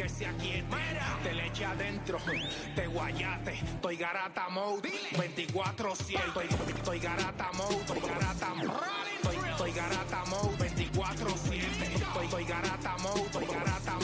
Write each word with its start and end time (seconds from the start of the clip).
que 0.00 0.08
se 0.08 0.26
aquiete. 0.26 0.76
Te 1.22 1.34
le 1.34 1.46
eche 1.46 1.64
adentro, 1.64 2.18
te 2.74 2.86
guayate. 2.86 3.52
Estoy 3.52 3.96
garata 3.96 4.48
mode, 4.48 4.90
24-7. 5.12 6.26
Estoy, 6.26 6.46
estoy 6.74 6.98
garata 7.00 7.50
mode, 7.52 7.76
estoy 7.76 8.00
garata 8.00 8.54
mode. 8.54 8.70
Estoy, 9.16 9.36
estoy 9.50 9.72
garata 9.72 10.24
mode, 10.26 10.56
24-7. 10.56 11.60
Estoy, 11.92 12.24
estoy 12.24 12.44
garata 12.44 12.96
mode, 12.98 13.20
estoy 13.20 13.46
garata. 13.46 13.98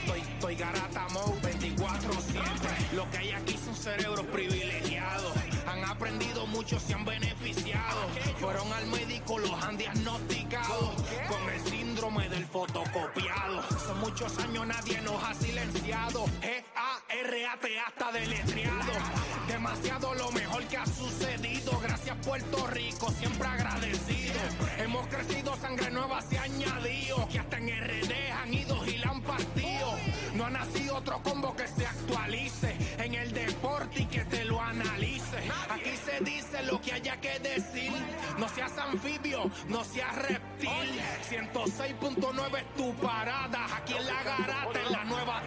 Estoy, 0.00 0.20
estoy 0.20 0.54
garata 0.56 1.08
mode, 1.10 1.40
24-7. 1.40 2.92
Lo 2.94 3.10
que 3.10 3.18
hay 3.18 3.30
aquí 3.30 3.56
son 3.64 3.76
cerebros 3.76 4.26
privilegiados. 4.26 5.32
Han 5.68 5.84
aprendido 5.84 6.46
mucho, 6.46 6.80
se 6.80 6.94
han 6.94 7.04
beneficiado. 7.04 8.08
Fueron 8.40 8.72
al 8.72 8.86
médico, 8.86 9.38
los 9.38 9.52
han 9.62 9.76
diagnosticado 9.76 10.94
síndrome 12.08 12.28
del 12.28 12.46
fotocopiado. 12.46 13.62
Son 13.86 14.00
muchos 14.00 14.38
años, 14.38 14.66
nadie 14.66 15.00
nos 15.02 15.22
ha 15.22 15.34
silenciado. 15.34 16.24
G-A-R-A-T 16.40 17.78
hasta 17.86 18.12
deletreado. 18.12 18.92
Demasiado 19.46 20.14
lo 20.14 20.30
mejor 20.32 20.62
que 20.64 20.76
ha 20.76 20.86
sucedido. 20.86 21.78
Gracias, 21.80 22.16
Puerto 22.24 22.66
Rico, 22.68 23.10
siempre 23.12 23.48
agradecido. 23.48 24.40
Hemos 24.78 25.06
crecido, 25.08 25.56
sangre 25.56 25.90
nueva 25.90 26.20
se 26.22 26.38
ha 26.38 26.42
añadido. 26.42 27.28
Que 27.28 27.38
hasta 27.40 27.58
en 27.58 27.68
RD 27.68 28.32
han 28.32 28.54
ido 28.54 28.86
y 28.86 28.98
la 28.98 29.10
han 29.10 29.22
partido. 29.22 29.96
No 30.34 30.46
ha 30.46 30.50
nacido 30.50 30.96
otro 30.96 31.22
combo 31.22 31.54
que 31.56 31.66
se 31.66 31.86
actualice 31.86 32.76
en 32.98 33.14
el 33.14 33.32
deporte 33.32 34.02
y 34.02 34.06
que 34.06 34.24
te 34.24 34.44
lo 34.44 34.60
analice. 34.60 35.38
Aquí 35.68 35.94
se 35.96 36.24
dice 36.24 36.62
lo 36.64 36.80
que 36.80 36.92
haya 36.92 37.20
que 37.20 37.38
decir. 37.40 37.67
No 38.58 38.66
seas 38.66 38.78
anfibio, 38.88 39.50
no 39.68 39.84
seas 39.84 40.14
reptil. 40.16 40.68
106.9 41.30 42.58
es 42.58 42.74
tu 42.74 42.92
parada. 42.94 43.66
Aquí 43.76 43.94
en 43.94 44.04
la 44.04 44.22
garata 44.24 44.80
en 44.84 44.92
la 44.92 45.04
nueva 45.04 45.40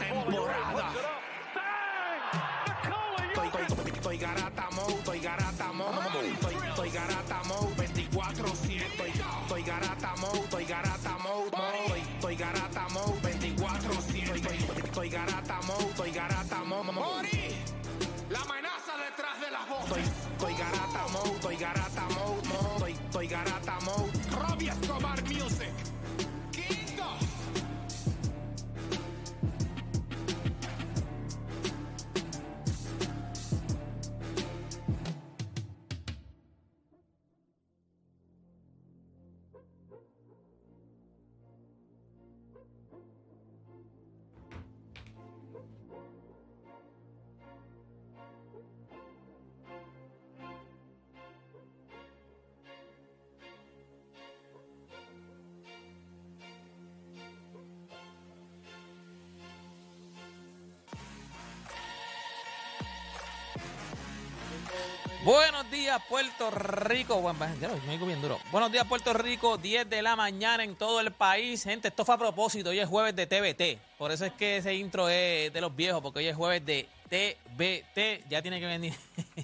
Buenos 65.23 65.69
días, 65.69 66.01
Puerto 66.09 66.49
Rico. 66.49 67.21
Bueno, 67.21 67.39
me 67.85 67.91
digo 67.93 68.07
bien 68.07 68.21
duro. 68.21 68.39
Buenos 68.51 68.71
días, 68.71 68.85
Puerto 68.87 69.13
Rico. 69.13 69.57
10 69.57 69.87
de 69.87 70.01
la 70.01 70.15
mañana 70.15 70.63
en 70.63 70.75
todo 70.75 70.99
el 70.99 71.11
país. 71.11 71.63
Gente, 71.63 71.89
esto 71.89 72.03
fue 72.03 72.15
a 72.15 72.17
propósito. 72.17 72.71
Hoy 72.71 72.79
es 72.79 72.89
jueves 72.89 73.15
de 73.15 73.27
TBT. 73.27 73.97
Por 73.99 74.11
eso 74.11 74.25
es 74.25 74.33
que 74.33 74.57
ese 74.57 74.73
intro 74.73 75.09
es 75.09 75.53
de 75.53 75.61
los 75.61 75.75
viejos, 75.75 76.01
porque 76.01 76.19
hoy 76.19 76.27
es 76.27 76.35
jueves 76.35 76.65
de 76.65 76.89
TBT. 77.09 78.27
Ya 78.29 78.41
tiene 78.41 78.59
que 78.59 78.65
venir. 78.65 78.95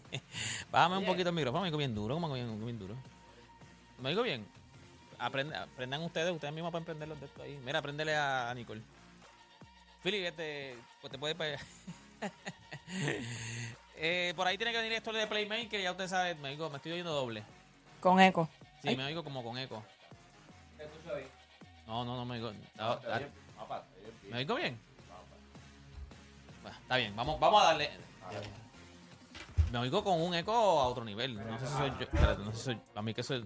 Bájame 0.72 0.98
un 0.98 1.06
poquito 1.06 1.30
el 1.30 1.36
micrófono. 1.36 1.62
Me 1.62 1.68
digo 1.68 1.78
bien 1.78 1.94
duro. 1.94 2.16
¿Cómo 2.16 2.28
me 2.30 2.42
digo 2.44 2.66
bien 2.66 2.80
duro? 2.80 2.96
¿Me 4.02 4.10
digo 4.10 4.24
bien? 4.24 4.48
Aprend- 5.20 5.56
aprendan 5.56 6.02
ustedes. 6.02 6.32
Ustedes 6.34 6.54
mismos 6.56 6.72
pueden 6.72 6.86
prender 6.86 7.08
los 7.08 7.20
de 7.20 7.28
esto 7.28 7.44
ahí. 7.44 7.60
Mira, 7.64 7.80
apréndele 7.80 8.16
a, 8.16 8.52
Nicole. 8.56 8.82
Philly, 10.02 10.26
este, 10.26 10.76
pues 11.02 11.12
te 11.12 11.20
puedes 11.20 11.36
ir 11.36 11.38
para 11.38 11.50
allá. 11.52 11.62
Eh, 14.00 14.34
por 14.36 14.46
ahí 14.46 14.58
tiene 14.58 14.72
que 14.72 14.78
venir 14.78 14.94
esto 14.94 15.12
de 15.12 15.26
Playmaker, 15.26 15.82
ya 15.82 15.92
usted 15.92 16.08
sabe, 16.08 16.36
me, 16.36 16.50
digo, 16.50 16.70
me 16.70 16.78
estoy 16.78 16.92
oyendo 16.92 17.12
doble. 17.12 17.44
Con 18.00 18.20
eco. 18.20 18.48
Sí, 18.84 18.96
me 18.96 19.06
oigo 19.06 19.24
como 19.24 19.44
con 19.44 19.58
eco. 19.58 19.84
No, 21.88 22.06
no, 22.06 22.16
no 22.16 22.26
me 22.26 22.36
oigo. 22.36 22.52
ah, 22.78 23.00
ah, 23.10 23.82
¿Me 24.30 24.38
oigo 24.38 24.56
bien? 24.56 24.80
Bueno, 26.62 26.78
está 26.80 26.98
bien, 26.98 27.16
vamos, 27.16 27.40
vamos 27.40 27.62
a 27.64 27.66
darle. 27.66 27.90
Me 29.72 29.80
oigo 29.80 30.04
con 30.04 30.22
un 30.22 30.36
eco 30.36 30.52
a 30.54 30.88
otro 30.88 31.04
nivel. 31.04 31.36
No 31.36 31.60
sé 31.60 31.66
si 31.66 31.74
soy 31.74 31.90
yo. 31.90 32.02
espérate, 32.02 32.44
no 32.44 32.52
sé 32.52 32.58
si 32.58 32.64
soy. 32.66 32.80
A 32.94 33.02
mí 33.02 33.14
que 33.16 33.24
soy. 33.24 33.44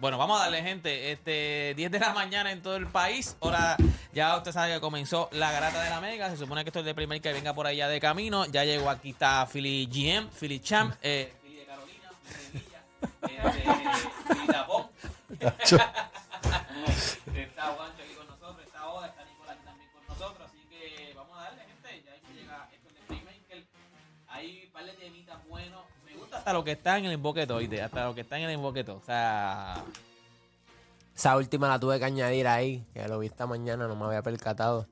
Bueno, 0.00 0.16
vamos 0.16 0.40
a 0.40 0.44
darle, 0.44 0.62
gente. 0.62 1.12
Este, 1.12 1.74
10 1.76 1.90
de 1.90 1.98
la 1.98 2.14
mañana 2.14 2.50
en 2.50 2.62
todo 2.62 2.76
el 2.76 2.86
país. 2.86 3.36
Ahora, 3.42 3.76
ya 4.14 4.34
usted 4.34 4.50
sabe 4.50 4.72
que 4.72 4.80
comenzó 4.80 5.28
la 5.32 5.52
garata 5.52 5.82
de 5.82 5.90
la 5.90 6.00
Mega. 6.00 6.30
Se 6.30 6.38
supone 6.38 6.64
que 6.64 6.70
esto 6.70 6.78
es 6.78 6.86
de 6.86 6.94
primer 6.94 7.20
que 7.20 7.34
venga 7.34 7.52
por 7.52 7.66
allá 7.66 7.86
de 7.86 8.00
camino. 8.00 8.46
Ya 8.46 8.64
llegó 8.64 8.88
aquí, 8.88 9.10
está 9.10 9.46
Philly 9.46 9.84
GM, 9.86 10.30
Philly 10.30 10.60
Champ, 10.60 10.94
eh, 11.02 11.34
Philly 11.42 11.56
de 11.56 11.66
Carolina, 11.66 12.10
Philly 12.50 12.64
de 13.36 13.50
Villa, 13.58 13.92
este, 13.92 14.34
Philly 14.34 14.46
Tapón. 14.46 14.86
está 17.36 17.66
Juancho 17.66 17.99
hasta 26.40 26.52
lo 26.52 26.64
que 26.64 26.72
está 26.72 26.98
en 26.98 27.04
el 27.06 27.12
emboqueto, 27.12 27.56
oíste. 27.56 27.80
Hasta 27.82 28.04
lo 28.04 28.14
que 28.14 28.22
está 28.22 28.36
en 28.38 28.44
el 28.44 28.50
emboqueto. 28.50 28.96
O 28.96 29.02
sea, 29.04 29.74
Esa 31.16 31.36
última 31.36 31.68
la 31.68 31.78
tuve 31.78 31.98
que 31.98 32.04
añadir 32.04 32.46
ahí, 32.48 32.84
que 32.94 33.06
lo 33.06 33.18
vi 33.18 33.26
esta 33.26 33.46
mañana, 33.46 33.86
no 33.86 33.94
me 33.94 34.06
había 34.06 34.22
percatado. 34.22 34.86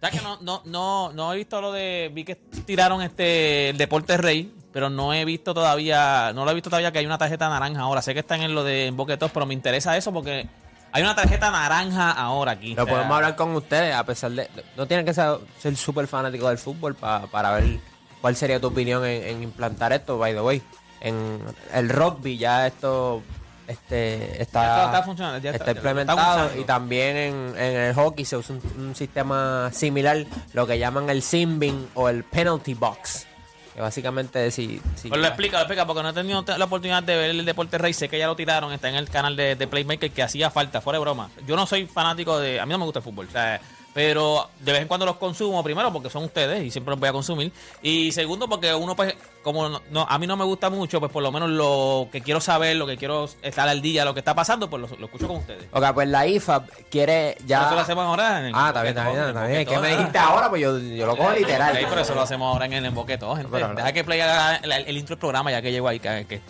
¿Sabes 0.00 0.18
que 0.20 0.24
no, 0.26 0.38
no, 0.42 0.62
no, 0.66 1.12
no 1.12 1.32
he 1.32 1.36
visto 1.36 1.60
lo 1.60 1.72
de. 1.72 2.10
Vi 2.12 2.24
que 2.24 2.34
tiraron 2.36 3.00
este 3.02 3.70
el 3.70 3.78
Deporte 3.78 4.16
Rey, 4.18 4.52
pero 4.72 4.90
no 4.90 5.12
he 5.14 5.24
visto 5.24 5.54
todavía. 5.54 6.32
No 6.34 6.44
lo 6.44 6.50
he 6.50 6.54
visto 6.54 6.68
todavía 6.70 6.92
que 6.92 6.98
hay 6.98 7.06
una 7.06 7.16
tarjeta 7.18 7.48
naranja 7.48 7.80
ahora. 7.80 8.02
Sé 8.02 8.12
que 8.12 8.20
están 8.20 8.42
en 8.42 8.54
lo 8.54 8.62
de 8.64 8.90
Boquetos, 8.94 9.30
pero 9.32 9.46
me 9.46 9.54
interesa 9.54 9.96
eso 9.96 10.12
porque 10.12 10.46
hay 10.92 11.02
una 11.02 11.14
tarjeta 11.14 11.50
naranja 11.50 12.10
ahora 12.12 12.52
aquí. 12.52 12.74
Lo 12.74 12.82
O 12.82 12.86
sea, 12.86 12.94
podemos 12.94 13.16
hablar 13.16 13.36
con 13.36 13.54
ustedes, 13.56 13.94
a 13.94 14.04
pesar 14.04 14.30
de... 14.32 14.48
No 14.76 14.86
tienen 14.86 15.04
que 15.06 15.14
ser 15.14 15.38
ser 15.58 15.74
súper 15.76 16.06
fanático 16.06 16.48
del 16.48 16.58
fútbol 16.58 16.94
pa- 16.94 17.26
para 17.30 17.52
ver 17.52 17.78
cuál 18.20 18.36
sería 18.36 18.60
tu 18.60 18.66
opinión 18.68 19.04
en, 19.06 19.22
en 19.24 19.42
implantar 19.42 19.92
esto, 19.94 20.18
by 20.18 20.34
the 20.34 20.40
way. 20.42 20.62
En 21.00 21.40
el 21.74 21.88
rugby 21.88 22.38
ya 22.38 22.66
esto 22.66 23.22
este, 23.68 24.40
está, 24.42 24.60
Ya 24.62 24.66
está- 24.76 24.84
está 24.86 25.02
funcionando, 25.02 25.38
ya 25.38 25.50
está 25.50 25.64
está- 25.64 25.72
ya 25.72 25.78
está 25.78 25.88
implementado 25.90 26.60
y 26.60 26.64
también 26.64 27.16
en, 27.16 27.54
en 27.58 27.76
el 27.76 27.94
hockey 27.94 28.24
se 28.24 28.36
usa 28.36 28.54
un, 28.56 28.86
un 28.86 28.94
sistema 28.94 29.70
similar, 29.72 30.24
lo 30.52 30.66
que 30.66 30.78
llaman 30.78 31.10
el 31.10 31.22
simbing 31.22 31.88
o 31.94 32.08
el 32.08 32.24
penalty 32.24 32.74
box. 32.74 33.26
Que 33.74 33.82
básicamente 33.82 34.50
si... 34.50 34.80
si 34.94 35.08
Pues 35.10 35.20
lo 35.20 35.26
explica, 35.26 35.56
lo 35.58 35.62
explica, 35.64 35.86
porque 35.86 36.02
no 36.02 36.08
he 36.08 36.12
tenido 36.14 36.42
la 36.56 36.64
oportunidad 36.64 37.02
de 37.02 37.14
ver 37.14 37.30
el 37.30 37.44
Deporte 37.44 37.76
Rey. 37.76 37.92
Sé 37.92 38.08
que 38.08 38.18
ya 38.18 38.26
lo 38.26 38.34
tiraron, 38.34 38.72
está 38.72 38.88
en 38.88 38.94
el 38.94 39.10
canal 39.10 39.36
de, 39.36 39.54
de 39.54 39.66
Playmaker, 39.66 40.10
que 40.12 40.22
hacía 40.22 40.48
falta, 40.50 40.80
fuera 40.80 40.98
de 40.98 41.02
broma. 41.02 41.28
Yo 41.46 41.56
no 41.56 41.66
soy 41.66 41.86
fanático 41.86 42.38
de. 42.38 42.58
A 42.58 42.64
mí 42.64 42.72
no 42.72 42.78
me 42.78 42.84
gusta 42.84 43.00
el 43.00 43.02
fútbol, 43.02 43.26
o 43.28 43.30
sea, 43.30 43.60
pero 43.96 44.50
de 44.60 44.72
vez 44.72 44.82
en 44.82 44.88
cuando 44.88 45.06
los 45.06 45.16
consumo, 45.16 45.64
primero 45.64 45.90
porque 45.90 46.10
son 46.10 46.24
ustedes 46.24 46.62
y 46.62 46.70
siempre 46.70 46.90
los 46.92 47.00
voy 47.00 47.08
a 47.08 47.12
consumir. 47.14 47.50
Y 47.80 48.12
segundo, 48.12 48.46
porque 48.46 48.74
uno, 48.74 48.94
pues, 48.94 49.14
como 49.42 49.70
no, 49.70 49.80
no- 49.90 50.06
a 50.06 50.18
mí 50.18 50.26
no 50.26 50.36
me 50.36 50.44
gusta 50.44 50.68
mucho, 50.68 51.00
pues 51.00 51.10
por 51.10 51.22
lo 51.22 51.32
menos 51.32 51.48
lo 51.48 52.06
que 52.12 52.20
quiero 52.20 52.38
saber, 52.42 52.76
lo 52.76 52.86
que 52.86 52.98
quiero 52.98 53.26
estar 53.40 53.66
al 53.66 53.80
día, 53.80 54.04
lo 54.04 54.12
que 54.12 54.20
está 54.20 54.34
pasando, 54.34 54.68
pues 54.68 54.82
lo, 54.82 54.88
lo 54.98 55.06
escucho 55.06 55.26
con 55.26 55.38
ustedes. 55.38 55.64
Ok, 55.72 55.82
pues 55.94 56.08
la 56.08 56.26
IFA 56.26 56.66
quiere 56.90 57.38
ya... 57.46 57.62
Eso 57.64 57.74
lo 57.74 57.80
hacemos 57.80 58.04
ahora 58.04 58.40
en 58.40 58.44
el 58.48 58.52
Ah, 58.54 58.66
está 58.68 58.82
bien, 58.82 58.98
está 58.98 59.08
bien, 59.10 59.14
Boquetón, 59.16 59.28
está 59.28 59.40
en 59.40 59.48
bien. 59.48 59.60
el 59.60 59.66
Es 59.66 59.72
que 59.74 59.78
me 59.80 59.88
dijiste 59.96 60.18
ah. 60.18 60.26
ahora, 60.28 60.50
pues 60.50 60.60
yo, 60.60 60.78
yo 60.78 61.06
lo 61.06 61.16
cojo 61.16 61.32
literal. 61.32 61.72
Ok, 61.74 61.86
pero 61.88 62.00
eso 62.02 62.14
lo 62.14 62.20
hacemos 62.20 62.52
ahora 62.52 62.66
en 62.66 62.72
el 62.74 62.84
emboqueto, 62.84 63.34
gente. 63.34 63.48
Pero- 63.50 63.74
Deja 63.74 63.92
que 63.94 64.04
Play 64.04 64.20
el, 64.62 64.72
el 64.72 64.96
intro 64.98 65.16
del 65.16 65.20
programa 65.20 65.50
ya 65.50 65.62
que 65.62 65.72
llegó 65.72 65.88
ahí, 65.88 66.00
que, 66.00 66.26
que, 66.28 66.42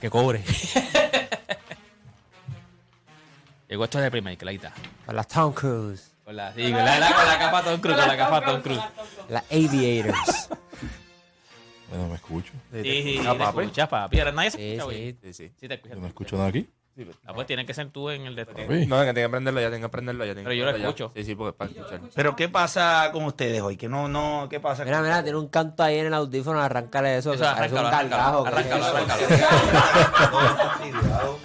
que 0.00 0.10
cobre. 0.10 0.42
llegó 3.68 3.84
esto 3.84 4.00
de 4.00 4.10
primer, 4.10 4.36
que 4.36 4.48
ahí 4.48 4.56
está. 4.56 4.72
Para 5.06 5.14
las 5.18 5.28
Town 5.28 5.52
Cruise, 5.52 6.07
Con 6.28 6.36
la, 6.36 6.52
sí, 6.52 6.62
con 6.70 6.72
la, 6.84 6.98
la- 6.98 7.14
con 7.14 7.24
la 7.26 7.38
capa 7.38 7.62
Tom 7.62 7.80
Cruise, 7.80 7.98
con 7.98 8.06
la 8.08 8.16
capa 8.18 8.44
Tom 8.44 8.60
Cruise. 8.60 8.82
las 9.30 9.44
Aviators. 9.50 10.50
Bueno, 11.88 12.06
me 12.08 12.16
escucho. 12.16 12.52
Sí, 12.70 12.82
sí, 12.82 13.20
te 13.22 13.42
escuchas, 13.44 13.88
papi. 13.88 14.18
Ahora 14.18 14.32
nadie 14.32 14.50
se 14.50 14.58
Sí, 14.58 14.72
escucha, 14.74 14.82
sí. 14.94 14.98
güey. 15.00 15.16
Sí, 15.22 15.32
sí. 15.32 15.52
Sí 15.58 15.68
te 15.68 15.74
escuchas. 15.76 15.96
Yo 15.96 16.02
no 16.02 16.06
escucho 16.08 16.36
nada 16.36 16.48
aquí. 16.50 16.68
Ah, 17.24 17.32
pues 17.32 17.46
tiene 17.46 17.64
que 17.64 17.72
ser 17.72 17.88
tú 17.88 18.10
en 18.10 18.26
el 18.26 18.34
de. 18.36 18.44
Sí. 18.44 18.84
No, 18.86 19.00
que 19.06 19.14
tengo 19.14 19.26
que 19.26 19.30
prenderlo 19.30 19.58
ya, 19.62 19.70
tengo 19.70 19.86
que 19.88 19.90
prenderlo 19.92 20.22
ya. 20.26 20.34
tengo 20.34 20.50
Pero 20.50 20.54
yo 20.54 20.64
lo 20.70 20.76
escucho. 20.76 21.12
Sí, 21.16 21.24
sí, 21.24 21.34
porque 21.34 21.48
es 21.48 21.54
para 21.56 21.70
escuchar. 21.70 22.00
Pero 22.14 22.36
¿qué 22.36 22.50
pasa 22.50 23.08
con 23.10 23.24
ustedes 23.24 23.62
hoy? 23.62 23.78
Que 23.78 23.88
no, 23.88 24.06
no, 24.06 24.48
¿qué 24.50 24.60
pasa? 24.60 24.84
Mira, 24.84 25.00
mira, 25.00 25.22
tiene 25.22 25.38
un 25.38 25.48
canto 25.48 25.82
ahí 25.82 25.98
en 26.00 26.08
el 26.08 26.12
audífono, 26.14 26.60
arráncale 26.60 27.16
eso. 27.16 27.32
Eso, 27.32 27.48
arráncalo, 27.48 27.88
arráncalo, 27.88 28.46
arráncalo. 28.46 28.84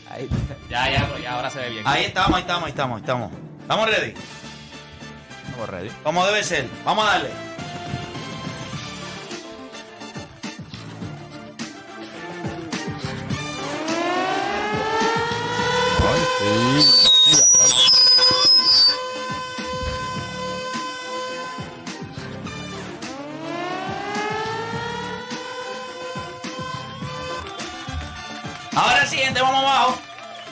Ahí. 0.09 0.27
Ya, 0.69 0.91
ya, 0.91 1.07
pero 1.07 1.19
ya 1.23 1.35
ahora 1.35 1.49
se 1.51 1.59
ve 1.59 1.69
bien. 1.69 1.83
Ahí 1.87 2.03
estamos, 2.05 2.33
ahí 2.35 2.41
estamos, 2.41 2.63
ahí 2.65 2.69
estamos, 2.71 2.95
ahí 2.97 3.01
estamos. 3.01 3.31
¿Estamos 3.61 3.89
ready? 3.89 4.13
Estamos 5.53 5.69
ready. 5.69 5.89
Como 6.01 6.25
debe 6.25 6.43
ser. 6.43 6.67
Vamos 6.83 7.05
a 7.05 7.11
darle. 7.11 7.29
Ay, 16.09 16.81
sí. 16.81 17.02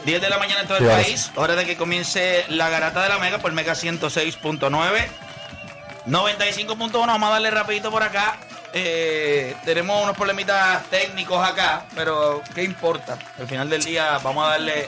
10 0.05 0.21
de 0.21 0.29
la 0.29 0.37
mañana 0.39 0.61
en 0.61 0.67
todo 0.67 0.77
el 0.79 0.83
Sí, 0.85 0.89
país. 0.89 1.31
Hora 1.35 1.55
de 1.55 1.65
que 1.65 1.77
comience 1.77 2.45
la 2.49 2.69
garata 2.69 3.03
de 3.03 3.09
la 3.09 3.17
Mega 3.19 3.37
por 3.37 3.51
Mega 3.51 3.73
106.9. 3.73 5.07
95.1. 6.07 6.91
Vamos 6.91 7.29
a 7.29 7.33
darle 7.33 7.51
rapidito 7.51 7.91
por 7.91 8.03
acá. 8.03 8.37
Eh, 8.73 9.55
tenemos 9.65 10.01
unos 10.01 10.15
problemitas 10.15 10.83
técnicos 10.89 11.45
acá, 11.45 11.85
pero 11.93 12.41
¿qué 12.55 12.63
importa? 12.63 13.17
Al 13.37 13.47
final 13.47 13.69
del 13.69 13.83
día 13.83 14.17
vamos 14.23 14.45
a 14.45 14.51
darle, 14.51 14.87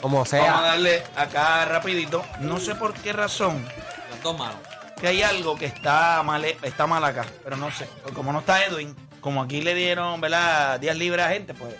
Como 0.00 0.16
vamos 0.18 0.32
a 0.34 0.38
sea. 0.38 0.60
darle 0.60 1.02
acá 1.16 1.64
rapidito. 1.66 2.24
No 2.40 2.58
sé 2.58 2.74
por 2.74 2.92
qué 2.94 3.12
razón 3.12 3.64
Las 4.10 4.22
dos 4.22 4.36
manos. 4.36 4.56
que 5.00 5.06
hay 5.06 5.22
algo 5.22 5.56
que 5.56 5.66
está 5.66 6.22
mal, 6.24 6.44
está 6.44 6.86
mal 6.88 7.04
acá, 7.04 7.24
pero 7.44 7.56
no 7.56 7.70
sé. 7.70 7.88
Como 8.12 8.32
no 8.32 8.40
está 8.40 8.64
Edwin, 8.64 8.94
como 9.20 9.40
aquí 9.40 9.62
le 9.62 9.74
dieron, 9.76 10.20
¿verdad? 10.20 10.80
Días 10.80 10.96
libres 10.96 11.24
a 11.24 11.30
gente, 11.30 11.54
pues. 11.54 11.72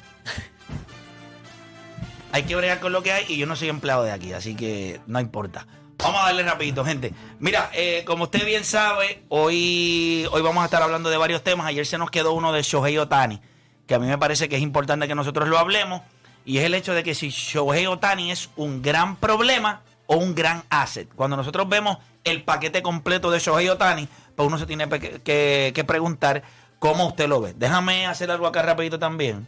Hay 2.33 2.43
que 2.45 2.57
bregar 2.57 2.81
con 2.81 2.93
lo 2.93 3.03
que 3.03 3.13
hay 3.13 3.25
y 3.29 3.37
yo 3.37 3.47
no 3.47 3.57
soy 3.57 3.69
empleado 3.69 4.03
de 4.05 4.13
aquí, 4.13 4.33
así 4.33 4.55
que 4.55 5.01
no 5.07 5.21
importa. 5.21 5.67
Vamos 5.99 6.21
a 6.23 6.27
darle 6.27 6.43
rapidito, 6.45 6.85
gente. 6.85 7.13
Mira, 7.39 7.71
eh, 7.75 8.05
como 8.07 8.25
usted 8.25 8.45
bien 8.47 8.65
sabe, 8.65 9.23
hoy, 9.29 10.27
hoy 10.33 10.41
vamos 10.41 10.63
a 10.63 10.65
estar 10.65 10.83
hablando 10.83 11.11
de 11.11 11.19
varios 11.19 11.45
temas. 11.45 11.67
Ayer 11.67 11.85
se 11.85 11.99
nos 11.99 12.11
quedó 12.11 12.33
uno 12.33 12.53
de 12.53 12.63
Shohei 12.63 12.97
Otani, 12.97 13.41
que 13.87 13.95
a 13.95 13.99
mí 13.99 14.07
me 14.07 14.17
parece 14.17 14.49
que 14.49 14.57
es 14.57 14.63
importante 14.63 15.07
que 15.07 15.15
nosotros 15.15 15.49
lo 15.49 15.59
hablemos. 15.59 16.01
Y 16.47 16.57
es 16.59 16.65
el 16.65 16.75
hecho 16.75 16.95
de 16.95 17.03
que 17.03 17.15
si 17.15 17.29
Shohei 17.29 17.87
Otani 17.87 18.31
es 18.31 18.49
un 18.57 18.81
gran 18.81 19.17
problema 19.17 19.83
o 20.07 20.17
un 20.17 20.35
gran 20.35 20.63
asset. 20.71 21.07
Cuando 21.15 21.37
nosotros 21.37 21.69
vemos 21.69 21.99
el 22.25 22.45
paquete 22.45 22.81
completo 22.83 23.31
de 23.31 23.39
Shohei 23.39 23.69
Otani, 23.69 24.09
pues 24.35 24.47
uno 24.47 24.57
se 24.57 24.65
tiene 24.65 24.89
que, 24.89 25.73
que 25.75 25.85
preguntar 25.85 26.43
cómo 26.79 27.09
usted 27.09 27.29
lo 27.29 27.43
ve. 27.43 27.53
Déjame 27.55 28.07
hacer 28.07 28.31
algo 28.31 28.47
acá 28.47 28.63
rapidito 28.63 28.99
también, 28.99 29.47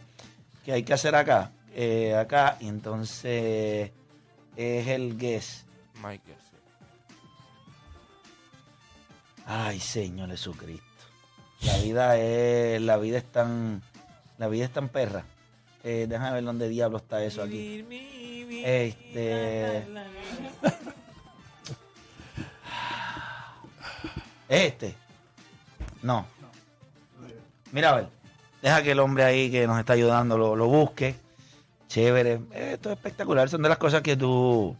que 0.63 0.71
hay 0.71 0.83
que 0.83 0.93
hacer 0.93 1.15
acá. 1.15 1.51
Eh, 1.75 2.15
acá, 2.15 2.57
y 2.59 2.67
entonces 2.67 3.91
es 4.55 4.87
el 4.87 5.17
guess. 5.17 5.65
Ay, 9.45 9.79
Señor 9.79 10.29
Jesucristo. 10.29 10.83
La 11.61 11.77
vida 11.77 12.17
es, 12.17 12.81
la 12.81 12.97
vida 12.97 13.17
es 13.17 13.31
tan, 13.31 13.81
la 14.37 14.47
vida 14.47 14.65
es 14.65 14.71
tan 14.71 14.89
perra. 14.89 15.25
Eh, 15.83 16.05
déjame 16.07 16.33
ver 16.33 16.43
dónde 16.43 16.69
diablo 16.69 16.97
está 16.97 17.23
eso 17.23 17.41
aquí. 17.41 17.85
Este. 18.63 19.85
Este. 24.47 24.95
No. 26.01 26.25
Mira 27.71 27.89
a 27.89 27.95
ver. 27.95 28.07
Deja 28.61 28.83
que 28.83 28.91
el 28.91 28.99
hombre 28.99 29.23
ahí 29.23 29.51
que 29.51 29.65
nos 29.67 29.79
está 29.79 29.93
ayudando 29.93 30.37
lo, 30.37 30.55
lo 30.55 30.67
busque. 30.67 31.15
Chévere. 31.93 32.39
Esto 32.53 32.89
es 32.89 32.95
espectacular. 32.97 33.47
Son 33.49 33.61
de 33.61 33.69
las 33.69 33.77
cosas 33.77 34.01
que 34.01 34.17
tú. 34.17 34.75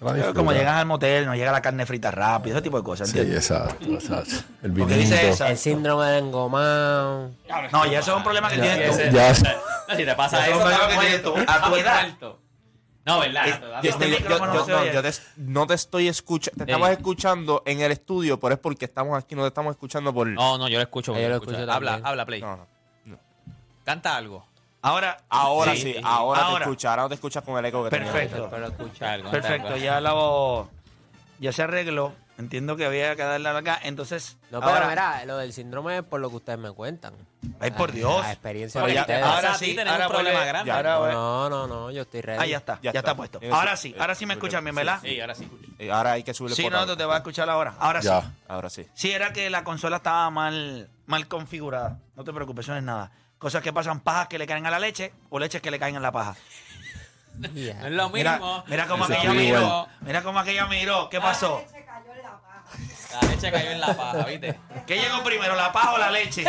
La 0.00 0.32
Como 0.32 0.52
llegas 0.52 0.76
al 0.76 0.86
motel, 0.86 1.26
no 1.26 1.34
llega 1.34 1.52
la 1.52 1.60
carne 1.60 1.84
frita 1.84 2.10
rápido, 2.10 2.56
ese 2.56 2.62
tipo 2.62 2.78
de 2.78 2.82
cosas. 2.84 3.08
Sí, 3.10 3.18
¿entiendes? 3.18 3.50
exacto, 3.50 3.84
exacto. 3.94 4.34
El 4.62 4.72
Porque 4.72 4.94
dice 4.94 5.14
vinito. 5.14 5.32
esa. 5.34 5.50
El 5.50 5.58
síndrome 5.58 6.06
del 6.06 6.24
engomado. 6.24 7.30
No, 7.72 7.86
ya 7.86 7.98
eso 8.00 8.10
es 8.12 8.16
un 8.18 8.22
problema 8.22 8.48
que 8.50 8.58
tienes 8.58 8.96
tú. 8.96 9.14
Ya. 9.16 9.34
Si 9.34 10.04
te 10.04 10.14
pasa 10.14 10.46
Eso 10.46 10.50
eso, 10.58 10.60
es 10.60 10.66
un 10.66 10.72
estás 10.72 10.78
problema 10.86 11.02
que 11.02 11.06
tienes 11.08 11.22
muerto. 11.24 11.44
tú. 11.44 11.52
A 11.52 11.68
tu 11.68 11.76
edad. 11.76 12.08
No, 13.06 13.20
¿verdad? 13.20 13.46
No, 13.60 13.66
no, 13.68 14.46
no 14.46 14.66
no, 14.66 14.84
yo 14.92 15.02
te- 15.02 15.12
no 15.38 15.66
te 15.66 15.74
estoy 15.74 16.08
escuchando. 16.08 16.64
Te 16.64 16.70
estamos 16.70 16.90
escuchando 16.90 17.62
en 17.66 17.80
el 17.80 17.90
estudio, 17.92 18.38
pero 18.38 18.54
es 18.54 18.60
porque 18.60 18.84
estamos 18.84 19.18
aquí, 19.22 19.34
no 19.34 19.42
te 19.42 19.48
estamos 19.48 19.70
escuchando 19.72 20.12
por. 20.14 20.26
No, 20.28 20.58
no, 20.58 20.68
yo 20.68 20.76
lo 20.76 20.82
escucho. 20.82 21.18
Yo 21.18 21.28
lo 21.28 21.36
escucho. 21.36 21.56
Habla, 21.72 22.00
habla, 22.04 22.24
Play. 22.26 22.40
No, 22.42 22.66
no. 23.06 23.18
Canta 23.84 24.16
algo. 24.16 24.46
Ahora, 24.82 25.18
Ahora 25.28 25.72
Sí, 25.74 25.82
sí, 25.82 25.92
sí. 25.94 26.00
ahora, 26.02 26.42
Ahora. 26.42 26.58
te 26.64 26.70
escuchas. 26.70 26.90
Ahora 26.90 27.02
no 27.02 27.08
te 27.08 27.14
escuchas 27.16 27.42
con 27.44 27.58
el 27.58 27.64
eco 27.66 27.84
que. 27.84 27.90
Perfecto. 27.90 28.48
Pero 28.50 29.30
perfecto, 29.30 29.76
ya 29.76 30.00
la 30.00 30.12
voz 30.12 30.68
ya 31.38 31.52
se 31.52 31.62
arregló. 31.62 32.12
Entiendo 32.38 32.74
que 32.74 32.86
había 32.86 33.14
que 33.16 33.22
darle 33.22 33.50
acá. 33.50 33.78
Entonces, 33.82 34.38
No, 34.50 34.60
pero 34.60 34.72
ahora, 34.72 34.88
mira, 34.88 35.24
lo 35.26 35.36
del 35.36 35.52
síndrome 35.52 35.98
es 35.98 36.02
por 36.02 36.20
lo 36.20 36.30
que 36.30 36.36
ustedes 36.36 36.58
me 36.58 36.72
cuentan. 36.72 37.12
ay 37.60 37.70
por 37.72 37.92
Dios. 37.92 38.22
La 38.22 38.32
experiencia 38.32 38.80
de 38.80 38.94
ya- 38.94 39.02
ustedes. 39.02 39.22
ahora 39.22 39.36
Ahora 39.36 39.54
sí 39.58 39.66
tenemos 39.74 39.92
ahora 39.92 40.06
un 40.06 40.12
problema 40.14 40.44
grande. 40.46 40.68
ya, 40.68 40.76
ahora 40.78 41.12
no, 41.12 41.50
no, 41.50 41.66
no, 41.66 41.90
yo 41.90 42.00
estoy 42.00 42.22
ready. 42.22 42.38
Ah, 42.42 42.46
ya 42.46 42.56
está, 42.56 42.74
ya, 42.76 42.92
Ya 42.92 43.00
está 43.00 43.10
está. 43.10 43.14
puesto. 43.14 43.40
Ahora 43.52 43.76
sí. 43.76 43.94
ahora 44.00 44.14
sí 44.14 44.24
me 44.24 44.32
escuchan 44.34 44.64
bien, 44.64 44.74
¿verdad? 44.74 45.00
Sí, 45.02 45.20
ahora 45.20 45.34
sí. 45.34 45.50
Eh, 45.78 45.90
Ahora 45.92 46.12
hay 46.12 46.22
que 46.22 46.32
subirle 46.32 46.56
Sí, 46.56 46.66
no, 46.70 46.96
te 46.96 47.04
va 47.04 47.14
a 47.16 47.18
escuchar 47.18 47.50
ahora. 47.50 47.74
Ahora 47.78 48.00
Ya. 48.00 48.22
sí. 48.22 48.26
Ahora 48.48 48.70
sí. 48.70 48.86
Sí, 48.94 49.10
era 49.12 49.34
que 49.34 49.50
la 49.50 49.62
consola 49.62 49.96
estaba 49.98 50.30
mal, 50.30 50.88
mal 51.04 51.28
configurada. 51.28 51.98
No 52.16 52.24
te 52.24 52.32
preocupes, 52.32 52.64
eso 52.64 52.72
no 52.72 52.78
es 52.78 52.84
nada. 52.84 53.10
Cosas 53.40 53.62
que 53.62 53.72
pasan, 53.72 54.00
pajas 54.00 54.28
que 54.28 54.38
le 54.38 54.46
caen 54.46 54.66
a 54.66 54.70
la 54.70 54.78
leche 54.78 55.14
o 55.30 55.38
leches 55.38 55.62
que 55.62 55.70
le 55.70 55.78
caen 55.78 55.96
en 55.96 56.02
la 56.02 56.12
paja. 56.12 56.36
No 57.38 57.48
es 57.48 57.90
lo 57.90 58.10
Mira, 58.10 58.32
mismo. 58.32 58.64
mira 58.66 58.86
cómo 58.86 59.04
Ese 59.04 59.14
aquella 59.16 59.32
miró. 59.32 59.88
Mira 60.02 60.22
cómo 60.22 60.38
aquella 60.38 60.66
miró. 60.66 61.08
¿Qué 61.08 61.18
pasó? 61.22 61.64
La 63.14 63.28
leche 63.28 63.50
cayó 63.50 63.70
en 63.70 63.80
la 63.80 63.96
paja, 63.96 64.24
¿viste? 64.26 64.60
¿Qué 64.86 65.00
llegó 65.00 65.24
primero, 65.24 65.56
la 65.56 65.72
paja 65.72 65.94
o 65.94 65.98
la 65.98 66.10
leche? 66.10 66.44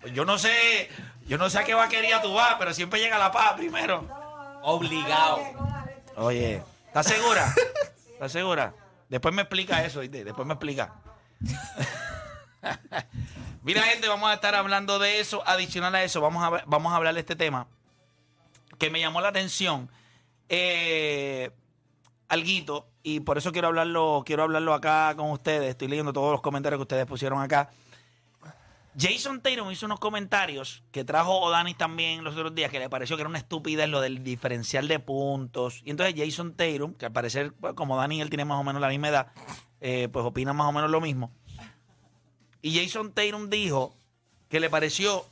Pues 0.00 0.12
yo 0.14 0.24
no 0.24 0.38
sé, 0.38 0.88
yo 1.26 1.36
no 1.36 1.50
sé 1.50 1.58
a 1.58 1.64
qué 1.64 1.74
vaquería 1.74 2.22
tú 2.22 2.32
vas, 2.32 2.54
pero 2.56 2.72
siempre 2.72 3.00
llega 3.00 3.18
la 3.18 3.32
paja 3.32 3.56
primero. 3.56 4.06
Obligado. 4.62 5.40
Oye, 6.14 6.62
¿estás 6.86 7.06
segura? 7.06 7.52
¿Estás 8.12 8.30
segura? 8.30 8.72
Después 9.08 9.34
me 9.34 9.42
explica 9.42 9.84
eso, 9.84 9.98
¿viste? 10.00 10.22
Después 10.22 10.46
me 10.46 10.54
explica. 10.54 10.92
Mira, 13.68 13.82
gente, 13.82 14.08
vamos 14.08 14.30
a 14.30 14.32
estar 14.32 14.54
hablando 14.54 14.98
de 14.98 15.20
eso. 15.20 15.42
Adicional 15.46 15.94
a 15.94 16.02
eso, 16.02 16.22
vamos 16.22 16.42
a, 16.42 16.64
vamos 16.64 16.90
a 16.90 16.96
hablar 16.96 17.12
de 17.12 17.20
este 17.20 17.36
tema 17.36 17.66
que 18.78 18.88
me 18.88 18.98
llamó 18.98 19.20
la 19.20 19.28
atención. 19.28 19.90
Eh, 20.48 21.50
alguito, 22.28 22.88
y 23.02 23.20
por 23.20 23.36
eso 23.36 23.52
quiero 23.52 23.68
hablarlo, 23.68 24.22
quiero 24.24 24.44
hablarlo 24.44 24.72
acá 24.72 25.12
con 25.18 25.30
ustedes. 25.32 25.68
Estoy 25.68 25.88
leyendo 25.88 26.14
todos 26.14 26.32
los 26.32 26.40
comentarios 26.40 26.78
que 26.78 26.84
ustedes 26.84 27.04
pusieron 27.04 27.42
acá. 27.42 27.68
Jason 28.98 29.42
Tatum 29.42 29.70
hizo 29.70 29.84
unos 29.84 30.00
comentarios 30.00 30.82
que 30.90 31.04
trajo 31.04 31.38
Odanis 31.38 31.76
también 31.76 32.24
los 32.24 32.36
otros 32.36 32.54
días, 32.54 32.70
que 32.70 32.78
le 32.78 32.88
pareció 32.88 33.16
que 33.16 33.20
era 33.20 33.28
una 33.28 33.36
estupidez 33.36 33.90
lo 33.90 34.00
del 34.00 34.24
diferencial 34.24 34.88
de 34.88 34.98
puntos. 34.98 35.82
Y 35.84 35.90
entonces 35.90 36.14
Jason 36.16 36.54
Tatum, 36.54 36.94
que 36.94 37.04
al 37.04 37.12
parecer, 37.12 37.52
pues, 37.60 37.74
como 37.74 37.98
Dani 37.98 38.22
él 38.22 38.30
tiene 38.30 38.46
más 38.46 38.58
o 38.58 38.64
menos 38.64 38.80
la 38.80 38.88
misma 38.88 39.10
edad, 39.10 39.26
eh, 39.82 40.08
pues 40.10 40.24
opina 40.24 40.54
más 40.54 40.68
o 40.68 40.72
menos 40.72 40.90
lo 40.90 41.02
mismo. 41.02 41.30
Y 42.68 42.84
Jason 42.86 43.12
Tatum 43.12 43.48
dijo 43.50 43.94
que 44.48 44.60
le 44.60 44.68
pareció 44.70 45.24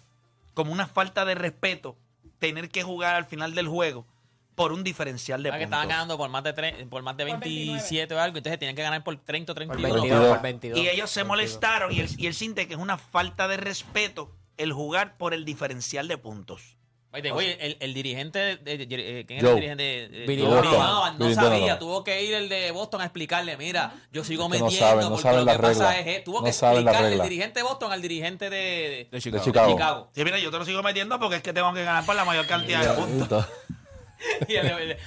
como 0.55 0.73
una 0.73 0.87
falta 0.87 1.25
de 1.25 1.35
respeto 1.35 1.97
tener 2.39 2.69
que 2.71 2.83
jugar 2.83 3.15
al 3.15 3.25
final 3.27 3.55
del 3.55 3.69
juego 3.69 4.07
por 4.55 4.73
un 4.73 4.83
diferencial 4.85 5.43
de 5.43 5.51
Ah, 5.51 5.53
que 5.53 5.59
puntos. 5.65 5.67
estaban 5.67 5.89
ganando 5.89 6.17
por 6.17 6.31
más 6.31 6.43
de 6.45 6.55
tre- 6.55 6.89
por 6.89 7.03
más 7.03 7.17
de 7.17 7.25
27 7.25 8.15
o 8.15 8.19
algo, 8.21 8.39
entonces 8.39 8.59
tenían 8.59 8.75
que 8.75 8.83
ganar 8.83 9.05
por 9.05 9.15
30 9.19 9.53
o 9.53 9.55
Por 9.55 9.67
31. 9.67 10.03
22, 10.03 10.29
por 10.35 10.43
22. 10.43 10.79
Y 10.79 10.89
ellos 10.89 11.11
se 11.11 11.21
22. 11.21 11.27
molestaron 11.29 11.93
y 11.93 12.01
él, 12.01 12.09
y 12.17 12.27
él 12.27 12.35
siente 12.35 12.67
que 12.67 12.73
es 12.75 12.81
una 12.81 12.97
falta 12.97 13.49
de 13.49 13.59
respeto 13.59 14.31
el 14.57 14.73
jugar 14.73 15.19
por 15.19 15.35
el 15.35 15.45
diferencial 15.45 16.09
de 16.09 16.17
puntos. 16.17 16.77
Oye, 17.17 17.33
oye, 17.33 17.59
el, 17.61 17.77
el 17.81 17.95
dirigente, 17.95 18.39
de, 18.39 18.57
de- 18.57 18.77
de- 18.87 19.25
¿quién 19.27 19.39
era 19.39 19.49
Joe. 19.49 19.51
el 19.51 19.55
dirigente? 19.57 19.83
De, 19.83 20.09
de- 20.09 20.27
Billy 20.27 20.27
Billy 20.27 20.43
Donovan. 20.43 20.65
Donovan, 20.73 21.19
no 21.19 21.25
Billy 21.25 21.35
sabía, 21.35 21.51
Donovan. 21.59 21.79
tuvo 21.79 22.05
que 22.05 22.23
ir 22.25 22.35
el 22.35 22.49
de 22.49 22.71
Boston 22.73 23.01
a 23.01 23.05
explicarle, 23.05 23.57
mira, 23.57 23.95
yo 24.13 24.23
sigo 24.25 24.51
Que 24.51 24.59
no 24.59 24.65
metiendo 24.67 25.11
no 25.11 25.17
saben 25.19 25.45
lo 25.47 25.53
que 25.53 25.59
pasa 25.59 25.99
es, 25.99 26.07
eh, 26.07 26.23
tuvo 26.25 26.39
No 26.39 26.45
que 26.45 26.51
explicarle 26.51 27.13
el 27.15 27.23
dirigente 27.23 27.61
de 27.61 27.63
Boston 27.65 27.93
al 27.93 28.03
dirigente 28.03 28.51
de, 28.51 28.59
De 28.59 29.09
de 29.11 29.21
Chicago. 29.21 29.45
Chicago. 29.45 29.73
Chicago. 29.73 30.09
Sí, 30.15 30.25
mira, 30.25 30.39
yo 30.39 30.51
te 30.51 30.59
lo 30.59 30.65
sigo 30.65 30.83
metiendo 30.83 31.19
porque 31.19 31.37
es 31.37 31.43
que 31.43 31.53
tengo 31.53 31.73
que 31.73 31.85
ganar 31.85 32.05
por 32.05 32.15
la 32.15 32.25
mayor 32.25 32.47
cantidad 32.47 32.83
de 32.83 33.03
puntos. 33.03 33.47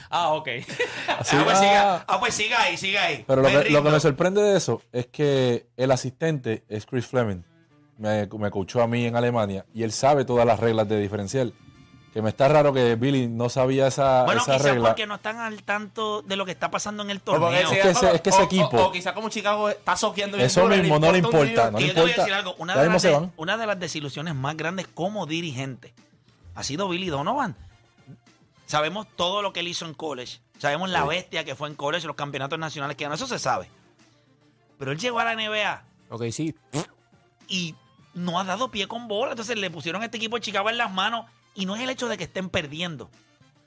Ah, 0.09 0.33
ok. 0.33 0.47
Así, 1.19 1.35
ah, 1.35 1.41
pues 1.43 1.57
ah. 1.57 1.59
siga, 1.59 2.05
ah, 2.07 2.19
pues 2.19 2.33
siga 2.33 2.61
ahí, 2.61 2.77
siga 2.77 3.03
ahí. 3.05 3.23
Pero 3.27 3.41
lo 3.41 3.47
que, 3.47 3.53
lo 3.55 3.61
que 3.63 3.67
rindo. 3.69 3.81
me 3.91 3.99
sorprende 3.99 4.41
de 4.41 4.57
eso 4.57 4.81
es 4.91 5.07
que 5.07 5.65
el 5.77 5.91
asistente 5.91 6.63
es 6.69 6.85
Chris 6.85 7.07
Fleming. 7.07 7.43
Me, 7.97 8.27
me 8.27 8.49
coachó 8.51 8.81
a 8.81 8.87
mí 8.87 9.05
en 9.05 9.15
Alemania 9.15 9.65
y 9.73 9.83
él 9.83 9.91
sabe 9.91 10.25
todas 10.25 10.45
las 10.45 10.59
reglas 10.59 10.87
de 10.87 10.99
diferencial. 10.99 11.53
Que 12.13 12.21
me 12.21 12.29
está 12.29 12.47
raro 12.47 12.73
que 12.73 12.95
Billy 12.95 13.27
no 13.27 13.49
sabía 13.49 13.87
esa, 13.87 14.23
Bueno, 14.23 14.41
esa 14.41 14.53
quizás 14.53 14.65
regla. 14.71 14.89
porque 14.89 15.05
no 15.05 15.15
están 15.15 15.37
al 15.37 15.61
tanto 15.63 16.21
de 16.23 16.35
lo 16.35 16.45
que 16.45 16.51
está 16.51 16.71
pasando 16.71 17.03
en 17.03 17.11
el 17.11 17.21
torneo. 17.21 17.51
Es 17.51 17.69
que 17.69 17.89
ese- 17.89 18.15
es 18.15 18.21
que 18.21 18.29
ese 18.31 18.39
o- 18.39 18.41
o- 18.41 18.45
equipo- 18.45 18.77
O, 18.85 18.91
quizá 18.91 19.13
como 19.13 19.29
Chicago 19.29 19.69
está 19.69 19.95
soqueando 19.95 20.37
bien 20.37 20.47
Eso 20.47 20.65
mismo 20.67 20.97
no 20.99 21.11
le 21.11 21.19
importa, 21.19 21.69
no 21.71 21.77
Y 21.79 21.83
le 21.83 21.87
yo 21.89 21.93
te 21.93 22.01
voy 22.01 22.09
a 22.09 22.13
importa. 22.13 22.21
decir 22.23 22.33
algo. 22.33 22.55
De, 22.65 22.89
las 22.89 23.01
de- 23.03 23.29
una 23.37 23.57
de 23.57 23.67
las 23.67 23.79
desilusiones 23.79 24.33
más 24.35 24.57
grandes 24.57 24.87
como 24.87 25.25
dirigente 25.27 25.93
ha 26.55 26.63
sido 26.63 26.89
Billy 26.89 27.07
Donovan. 27.09 27.55
Sabemos 28.65 29.07
todo 29.15 29.41
lo 29.41 29.53
que 29.53 29.61
él 29.61 29.67
hizo 29.67 29.85
en 29.85 29.93
college. 29.93 30.39
Sabemos 30.59 30.89
la 30.89 31.03
bestia 31.05 31.43
que 31.43 31.55
fue 31.55 31.69
en 31.69 31.75
college, 31.75 32.05
los 32.05 32.15
campeonatos 32.15 32.59
nacionales 32.59 32.97
que 32.97 33.03
ganó. 33.05 33.15
Eso 33.15 33.27
se 33.27 33.39
sabe. 33.39 33.67
Pero 34.77 34.91
él 34.91 34.99
llegó 34.99 35.19
a 35.19 35.25
la 35.25 35.33
NBA 35.33 35.83
Ok, 36.09 36.23
sí. 36.31 36.55
y 37.47 37.75
no 38.13 38.39
ha 38.39 38.43
dado 38.43 38.69
pie 38.69 38.87
con 38.87 39.07
bola. 39.07 39.31
Entonces 39.31 39.57
le 39.57 39.69
pusieron 39.71 40.01
a 40.01 40.05
este 40.05 40.17
equipo 40.17 40.35
de 40.37 40.41
Chicago 40.41 40.69
en 40.69 40.77
las 40.77 40.91
manos. 40.91 41.25
Y 41.55 41.65
no 41.65 41.75
es 41.75 41.81
el 41.81 41.89
hecho 41.89 42.07
de 42.07 42.17
que 42.17 42.25
estén 42.25 42.49
perdiendo. 42.49 43.09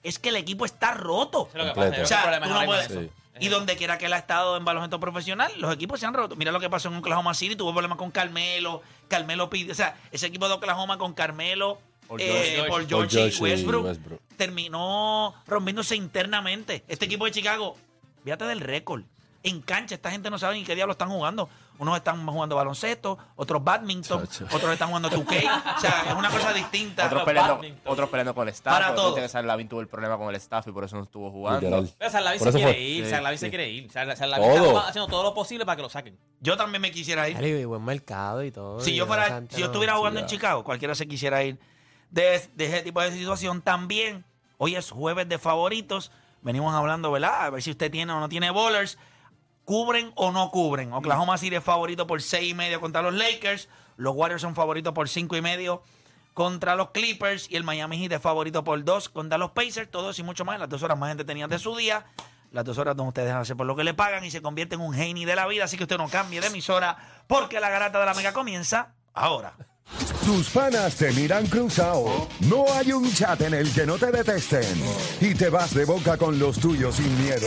Es 0.03 0.19
que 0.19 0.31
el 0.31 0.37
equipo 0.37 0.65
está 0.65 0.95
roto. 0.95 1.49
Eso 1.49 1.59
es 1.59 1.65
lo 1.67 1.75
que 1.75 1.81
Completo. 1.81 1.91
pasa. 1.91 1.97
yo 1.99 2.05
O 2.05 2.07
sea, 2.07 2.41
tú 2.43 2.49
no 2.49 2.65
puedes- 2.65 2.89
Sí. 2.89 3.11
Y 3.41 3.49
donde 3.49 3.77
quiera 3.77 3.97
que 3.97 4.07
él 4.07 4.13
ha 4.13 4.19
estado 4.19 4.59
en 4.59 4.65
baloncesto 4.65 5.01
profesional, 5.01 5.51
los 5.59 5.73
equipos 5.75 5.99
se 5.99 6.05
han 6.05 6.13
roto. 6.13 6.37
Mira 6.37 6.53
lo 6.53 6.61
que 6.61 6.69
pasó 6.69 6.89
en 6.89 6.97
Oklahoma 6.97 7.33
City, 7.33 7.57
tuvo 7.57 7.73
problemas 7.73 7.97
con 7.97 8.11
Carmelo, 8.11 8.83
Carmelo 9.09 9.49
pidió, 9.49 9.73
o 9.73 9.75
sea, 9.75 9.97
ese 10.11 10.27
equipo 10.27 10.49
de 10.49 10.55
Oklahoma 10.55 10.99
con 10.99 11.15
Carmelo, 11.15 11.79
Paul 12.09 12.21
eh, 12.21 12.53
George. 12.67 12.87
George 12.89 13.07
y 13.07 13.19
George 13.21 13.39
y 13.39 13.41
Westbrook, 13.43 13.85
Westbrook. 13.87 14.21
terminó 14.37 15.35
rompiéndose 15.47 15.97
internamente. 15.97 16.85
Este 16.89 17.07
equipo 17.07 17.25
de 17.25 17.31
Chicago, 17.31 17.77
fíjate 18.23 18.45
del 18.45 18.61
récord. 18.61 19.03
En 19.43 19.63
cancha, 19.63 19.95
esta 19.95 20.11
gente 20.11 20.29
no 20.29 20.39
sabe 20.39 20.57
ni 20.57 20.65
qué 20.65 20.75
diablo 20.75 20.93
están 20.93 21.09
jugando. 21.09 21.49
Unos 21.79 21.97
están 21.97 22.25
jugando 22.27 22.55
baloncesto, 22.55 23.19
otros 23.35 23.65
badminton, 23.65 24.27
Chacho. 24.29 24.45
otros 24.55 24.73
están 24.73 24.89
jugando 24.89 25.11
2K. 25.11 25.77
O 25.77 25.81
sea, 25.81 26.05
es 26.09 26.15
una 26.15 26.31
cosa 26.31 26.53
distinta. 26.53 27.07
Otros 27.07 27.25
peleando, 27.25 27.61
otros 27.87 28.09
peleando 28.09 28.35
con 28.35 28.47
el 28.47 28.55
staff. 28.55 28.73
Para 28.73 28.95
todo. 28.95 29.15
que 29.15 29.29
tuvo 29.69 29.81
el 29.81 29.89
problema 29.89 30.17
con 30.17 30.29
el 30.29 30.37
staff 30.37 30.67
y 30.69 30.73
por 30.73 30.85
eso 30.85 30.97
no 30.97 31.03
estuvo 31.03 31.31
jugando. 31.31 31.61
Literal. 31.61 31.91
Pero 31.99 32.11
Por 32.39 32.53
se 32.53 32.59
quiere 32.59 32.81
ir, 32.81 33.05
Sí, 33.05 33.11
Sarlavín 33.11 33.39
se 33.39 33.47
sí. 33.47 33.51
quiere 33.51 33.69
ir. 33.71 33.91
Sarlavín 33.91 34.49
Todo. 34.49 34.67
está 34.79 34.89
haciendo 34.89 35.09
todo 35.09 35.23
lo 35.25 35.35
posible 35.35 35.65
para 35.67 35.77
que 35.77 35.83
lo 35.83 35.89
saquen. 35.89 36.17
Yo 36.41 36.57
también 36.57 36.81
me 36.83 36.91
quisiera 36.93 37.29
ir. 37.29 37.43
Y 37.43 37.65
buen 37.65 37.85
mercado 37.85 38.45
y 38.45 38.51
todo. 38.53 38.81
Si 38.81 38.93
y 38.93 38.97
yo 38.97 39.07
fuera, 39.07 39.43
si 39.51 39.57
yo 39.57 39.61
no- 39.61 39.67
estuviera 39.67 39.97
jugando 39.97 40.21
en. 40.21 40.27
Chicago, 40.27 40.63
cualquiera 40.65 40.95
se 40.95 41.09
quisiera 41.09 41.43
ir 41.43 41.59
de, 42.11 42.49
de 42.55 42.67
ese 42.67 42.83
tipo 42.83 43.01
de 43.01 43.11
situación. 43.13 43.61
También, 43.63 44.25
hoy 44.59 44.77
es 44.77 44.91
jueves 44.91 45.29
de 45.29 45.39
favoritos. 45.39 46.13
Venimos 46.43 46.75
hablando, 46.75 47.11
¿verdad? 47.11 47.45
A 47.47 47.51
ver 47.51 47.63
si 47.63 47.71
usted 47.71 47.91
tiene 47.91 48.13
o 48.13 48.21
no 48.21 48.29
tiene 48.29 48.51
bowlers. 48.51 48.99
¿Cubren 49.73 50.13
o 50.17 50.33
no 50.33 50.51
cubren? 50.51 50.93
Oklahoma 50.93 51.39
City 51.39 51.57
es 51.57 51.65
favorito 51.65 52.07
por 52.07 52.21
seis 52.21 52.51
y 52.51 52.53
medio 52.53 52.79
contra 52.79 53.01
los 53.01 53.15
Lakers. 53.15 53.71
Los 53.97 54.15
Warriors 54.15 54.43
son 54.43 54.55
favoritos 54.55 54.93
por 54.93 55.09
cinco 55.09 55.35
y 55.35 55.41
medio 55.41 55.83
contra 56.35 56.77
los 56.77 56.91
Clippers. 56.91 57.51
Y 57.51 57.57
el 57.57 57.65
Miami 57.65 57.97
Heat 57.97 58.13
es 58.13 58.21
favorito 58.21 58.65
por 58.65 58.85
dos 58.85 59.09
contra 59.09 59.39
los 59.39 59.53
Pacers. 59.53 59.91
Todo 59.91 60.11
eso 60.11 60.21
y 60.21 60.25
mucho 60.25 60.45
más. 60.45 60.61
Las 60.61 60.69
dos 60.69 60.83
horas 60.83 60.99
más 60.99 61.11
entretenidas 61.11 61.49
de 61.49 61.59
su 61.59 61.75
día. 61.75 62.05
Las 62.51 62.67
dos 62.67 62.77
horas 62.77 62.95
donde 62.95 63.09
ustedes 63.09 63.33
hacer 63.33 63.57
por 63.57 63.65
lo 63.65 63.75
que 63.75 63.83
le 63.83 63.95
pagan 63.95 64.23
y 64.27 64.31
se 64.31 64.43
convierte 64.43 64.75
en 64.75 64.83
un 64.83 64.93
genio 64.93 65.27
de 65.27 65.37
la 65.37 65.47
vida. 65.47 65.65
Así 65.65 65.79
que 65.79 65.85
usted 65.85 65.97
no 65.97 66.07
cambie 66.11 66.43
de 66.43 66.49
emisora 66.49 66.99
porque 67.27 67.59
la 67.59 67.71
garata 67.71 67.99
de 67.99 68.05
la 68.05 68.13
mega 68.13 68.35
comienza 68.35 68.93
ahora. 69.15 69.55
Tus 70.25 70.49
panas 70.51 70.95
te 70.95 71.11
miran 71.13 71.45
cruzado. 71.47 72.29
No 72.41 72.65
hay 72.73 72.93
un 72.93 73.13
chat 73.13 73.41
en 73.41 73.55
el 73.55 73.73
que 73.73 73.85
no 73.85 73.99
te 73.99 74.13
detesten. 74.13 74.63
Y 75.21 75.35
te 75.35 75.49
vas 75.49 75.75
de 75.75 75.85
boca 75.85 76.17
con 76.17 76.39
los 76.39 76.61
tuyos 76.61 76.95
sin 76.95 77.23
miedo. 77.23 77.45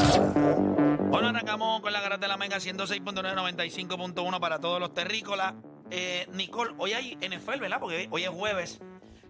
Bueno, 1.08 1.28
arrancamos 1.28 1.80
con 1.80 1.90
la 1.92 2.00
garata 2.00 2.26
de 2.26 2.28
la 2.28 2.36
mega 2.36 2.58
106.995.1 2.58 4.40
para 4.40 4.58
todos 4.58 4.78
los 4.78 4.92
terrícolas. 4.92 5.54
Eh, 5.90 6.26
Nicole, 6.32 6.74
hoy 6.78 6.92
hay 6.92 7.16
NFL, 7.20 7.60
¿verdad? 7.60 7.78
Porque 7.80 8.08
hoy 8.10 8.24
es 8.24 8.30
jueves. 8.30 8.78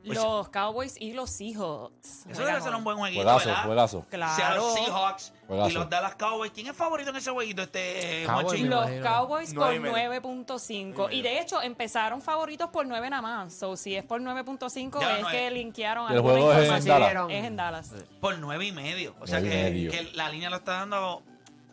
Pues- 0.07 0.19
Los 0.19 0.49
Cowboys 0.51 0.95
y 1.01 1.15
los 1.15 1.31
Seahawks. 1.31 2.27
Eso 2.29 2.45
debe 2.45 2.61
ser 2.61 2.73
un 2.77 2.85
buen 2.85 2.97
jueguito, 2.97 3.25
Juegazo, 3.25 3.49
¿verdad? 3.49 3.65
juegazo. 3.65 4.07
Sea 4.09 4.35
Claro. 4.37 4.57
los 4.63 4.75
Seahawks 4.75 5.33
y 5.69 5.73
los 5.73 5.91
Dallas 5.91 6.15
Cowboys. 6.15 6.53
¿Quién 6.53 6.69
es 6.69 6.77
favorito 6.77 7.11
en 7.11 7.17
ese 7.17 7.33
jueguito, 7.33 7.63
este 7.63 8.23
Cowboys, 8.25 8.61
Los. 8.63 8.91
Cowboys 9.03 9.53
por 9.53 9.81
medio. 9.81 9.93
9.5. 9.97 11.09
Y 11.11 11.23
de 11.23 11.41
hecho 11.41 11.61
empezaron 11.61 12.23
favoritos 12.23 12.71
por 12.71 12.87
9 12.87 13.11
nada 13.11 13.21
más. 13.21 13.53
So, 13.53 13.77
si 13.77 13.97
es 13.97 14.05
por 14.05 14.21
9.5 14.21 15.01
Ya, 15.01 15.17
es 15.17 15.23
no 15.23 15.29
que 15.29 15.47
es. 15.49 15.53
linkearon 15.53 16.13
el 16.13 16.21
juego 16.21 16.53
es 16.53 16.71
en. 16.71 16.85
Dallas. 16.85 17.27
Es 17.31 17.45
en 17.45 17.57
Dallas. 17.57 17.93
Por 18.21 18.39
nueve 18.39 18.65
y 18.65 18.71
medio. 18.73 19.17
O 19.21 19.27
sea 19.27 19.41
medio. 19.41 19.91
que 19.91 20.05
la 20.15 20.29
línea 20.29 20.51
lo 20.51 20.57
está 20.59 20.75
dando. 20.75 21.25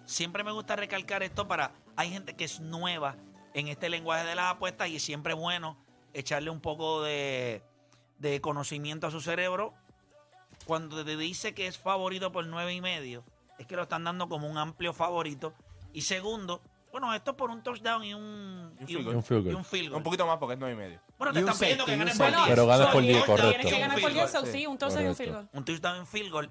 Siempre 0.05 0.43
me 0.43 0.51
gusta 0.51 0.75
recalcar 0.75 1.21
esto 1.21 1.47
para. 1.47 1.71
Hay 1.95 2.09
gente 2.09 2.35
que 2.35 2.45
es 2.45 2.59
nueva 2.59 3.15
en 3.53 3.67
este 3.67 3.89
lenguaje 3.89 4.25
de 4.25 4.35
las 4.35 4.53
apuestas 4.53 4.87
y 4.89 4.97
es 4.97 5.03
siempre 5.03 5.33
bueno 5.33 5.77
echarle 6.13 6.49
un 6.49 6.59
poco 6.59 7.03
de, 7.03 7.63
de 8.19 8.41
conocimiento 8.41 9.07
a 9.07 9.11
su 9.11 9.21
cerebro. 9.21 9.73
Cuando 10.65 11.03
te 11.03 11.17
dice 11.17 11.53
que 11.53 11.67
es 11.67 11.77
favorito 11.77 12.31
por 12.31 12.45
nueve 12.45 12.73
y 12.73 12.81
medio, 12.81 13.23
es 13.57 13.67
que 13.67 13.75
lo 13.75 13.83
están 13.83 14.03
dando 14.03 14.29
como 14.29 14.47
un 14.47 14.57
amplio 14.57 14.93
favorito. 14.93 15.53
Y 15.91 16.01
segundo, 16.01 16.61
bueno, 16.91 17.13
esto 17.13 17.31
es 17.31 17.37
por 17.37 17.49
un 17.49 17.63
touchdown 17.63 18.03
y 18.03 18.13
un, 18.13 18.75
Y 18.79 18.83
un 18.83 18.83
y 18.83 18.93
field 18.93 19.05
goal. 19.05 19.15
Un 19.15 19.23
field 19.23 19.43
goal. 19.43 19.53
y 19.53 19.57
un 19.57 19.65
field 19.65 19.89
goal. 19.89 19.97
Un 19.97 20.03
poquito 20.03 20.27
más 20.27 20.37
porque 20.37 20.53
es 20.53 20.59
9 20.59 20.73
y 20.73 20.77
medio. 20.77 21.01
Bueno, 21.17 21.33
te 21.33 21.39
Y 21.39 21.43
un 21.43 21.49
están 21.49 21.59
pidiendo 21.59 21.85
que 21.85 21.91
y 21.91 21.93
un 21.95 21.99
ganes 21.99 22.17
por 22.17 22.25
safety. 22.27 22.43
10. 22.43 22.49
Pero 22.49 22.67
ganas 22.67 22.87
por 22.87 22.93
Son 22.93 23.03
10, 23.03 23.17
touchdowns 23.17 23.39
correcto. 23.41 23.49
Tienes 23.49 23.65
que 23.65 23.71
y 23.71 23.75
un 23.75 23.81
ganar 23.81 24.01
por 24.01 24.11
field 24.11 24.21
10, 24.21 24.31
goal. 24.31 24.45
so, 24.45 24.51
sí. 24.51 24.57
sí, 24.59 24.67
un 24.67 24.77
touchdown 24.77 25.03
y 25.03 25.07
un 25.07 25.15
field 25.15 25.33
goal. 25.33 25.49
un 25.53 25.65
touchdown 25.65 25.97
en 25.97 26.07
field 26.07 26.31
goal. 26.31 26.49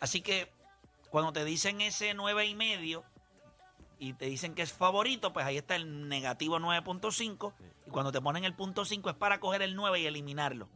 Así 0.00 0.20
que 0.22 0.52
cuando 1.10 1.32
te 1.32 1.44
dicen 1.44 1.80
ese 1.80 2.14
9 2.14 2.46
y 2.46 2.54
medio 2.54 3.04
y 4.02 4.14
te 4.14 4.26
dicen 4.26 4.56
que 4.56 4.62
es 4.62 4.72
favorito, 4.72 5.32
pues 5.32 5.46
ahí 5.46 5.56
está 5.56 5.76
el 5.76 6.08
negativo 6.08 6.58
9.5 6.58 7.52
y 7.86 7.90
cuando 7.90 8.10
te 8.10 8.20
ponen 8.20 8.42
el 8.42 8.52
punto 8.52 8.84
5 8.84 9.10
es 9.10 9.14
para 9.14 9.38
coger 9.38 9.62
el 9.62 9.76
9 9.76 10.00
y 10.00 10.06
eliminarlo. 10.06 10.68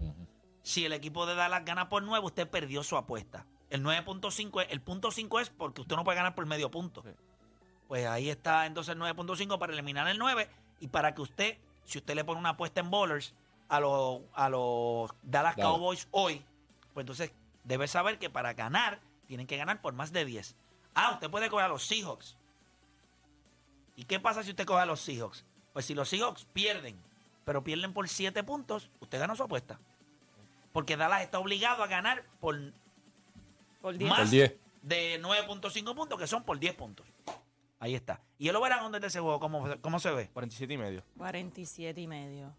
Si 0.63 0.85
el 0.85 0.93
equipo 0.93 1.27
de 1.27 1.35
Dallas 1.35 1.65
gana 1.65 1.89
por 1.89 2.05
9, 2.05 2.25
usted 2.25 2.49
perdió 2.49 2.85
su 2.85 2.97
apuesta. 2.97 3.45
El 3.69 3.83
9.5 3.83 4.63
es, 4.63 4.71
el 4.71 4.81
punto 4.81 5.11
5 5.11 5.41
es 5.41 5.51
porque 5.51 5.81
usted 5.81 5.97
no 5.97 6.05
puede 6.05 6.19
ganar 6.19 6.37
por 6.37 6.47
medio 6.47 6.71
punto. 6.71 7.03
Pues 7.89 8.07
ahí 8.07 8.31
está 8.31 8.65
entonces 8.65 8.95
el 8.95 9.01
9.5 9.01 9.59
para 9.59 9.73
eliminar 9.73 10.07
el 10.07 10.19
9 10.19 10.49
y 10.79 10.87
para 10.87 11.13
que 11.13 11.23
usted, 11.23 11.59
si 11.85 11.99
usted 11.99 12.15
le 12.15 12.23
pone 12.23 12.39
una 12.39 12.51
apuesta 12.51 12.79
en 12.79 12.91
bowlers 12.91 13.35
a 13.69 13.81
los, 13.81 14.21
a 14.35 14.49
los 14.49 15.11
Dallas. 15.25 15.57
Cowboys 15.57 16.07
hoy, 16.13 16.45
pues 16.95 17.03
entonces 17.03 17.33
debe 17.65 17.89
saber 17.89 18.21
que 18.21 18.31
para 18.31 18.55
ganar 18.55 19.01
tienen 19.27 19.49
que 19.49 19.57
ganar 19.57 19.81
por 19.81 19.95
más 19.95 20.13
de 20.13 20.25
10. 20.25 20.55
Ah, 20.95 21.11
usted 21.15 21.29
puede 21.29 21.51
coger 21.51 21.65
a 21.65 21.69
los 21.69 21.85
Seahawks. 21.85 22.37
¿Y 23.97 24.05
qué 24.05 24.21
pasa 24.21 24.43
si 24.43 24.51
usted 24.51 24.65
coge 24.67 24.81
a 24.83 24.87
los 24.87 25.01
Seahawks? 25.01 25.45
Pues 25.73 25.85
si 25.87 25.95
los 25.95 26.09
Seahawks 26.09 26.45
pierden, 26.53 26.97
pero 27.45 27.65
pierden 27.65 27.93
por 27.93 28.09
7 28.09 28.43
puntos, 28.45 28.91
usted 29.01 29.19
gana 29.19 29.35
su 29.35 29.43
apuesta. 29.43 29.79
Porque 30.73 30.97
Dallas 30.97 31.23
está 31.23 31.39
obligado 31.39 31.83
a 31.83 31.87
ganar 31.87 32.25
por 32.41 32.59
Por 33.81 33.97
10. 33.97 34.11
más 34.11 34.21
Por 34.21 34.29
10. 34.31 34.55
de 34.83 35.21
9.5 35.23 35.95
puntos, 35.95 36.19
que 36.19 36.27
son 36.27 36.45
por 36.45 36.59
10 36.59 36.75
puntos. 36.75 37.07
Ahí 37.79 37.95
está. 37.95 38.21
¿Y 38.39 38.49
el 38.49 38.59
verán 38.59 38.81
dónde 38.83 38.99
está 38.99 39.07
ese 39.09 39.21
juego? 39.21 39.39
¿Cómo, 39.41 39.67
cómo 39.81 39.99
se 40.01 40.11
ve? 40.11 40.29
47 40.33 40.75
y 40.75 40.79
medio. 40.79 41.03
47 41.19 42.01
y 42.01 42.07
medio. 42.07 42.55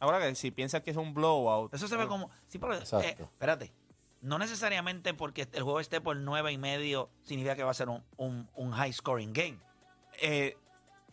Ahora 0.00 0.20
que 0.20 0.34
si 0.34 0.50
piensas 0.50 0.82
que 0.82 0.90
es 0.90 0.96
un 0.96 1.14
blowout. 1.14 1.72
Eso 1.74 1.88
se 1.88 1.96
ve 1.96 2.06
como... 2.06 2.30
Sí, 2.48 2.58
pero, 2.58 2.74
eh, 2.74 2.78
Exacto. 2.78 3.24
espérate. 3.24 3.72
No 4.20 4.38
necesariamente 4.38 5.12
porque 5.14 5.48
el 5.52 5.62
juego 5.62 5.80
esté 5.80 6.00
por 6.00 6.16
9 6.16 6.52
y 6.52 6.58
medio 6.58 7.10
significa 7.24 7.54
que 7.56 7.62
va 7.62 7.70
a 7.70 7.74
ser 7.74 7.88
un, 7.88 8.02
un- 8.16 8.48
un 8.54 8.72
high 8.72 8.92
scoring 8.92 9.32
game. 9.32 9.58
eh, 10.20 10.56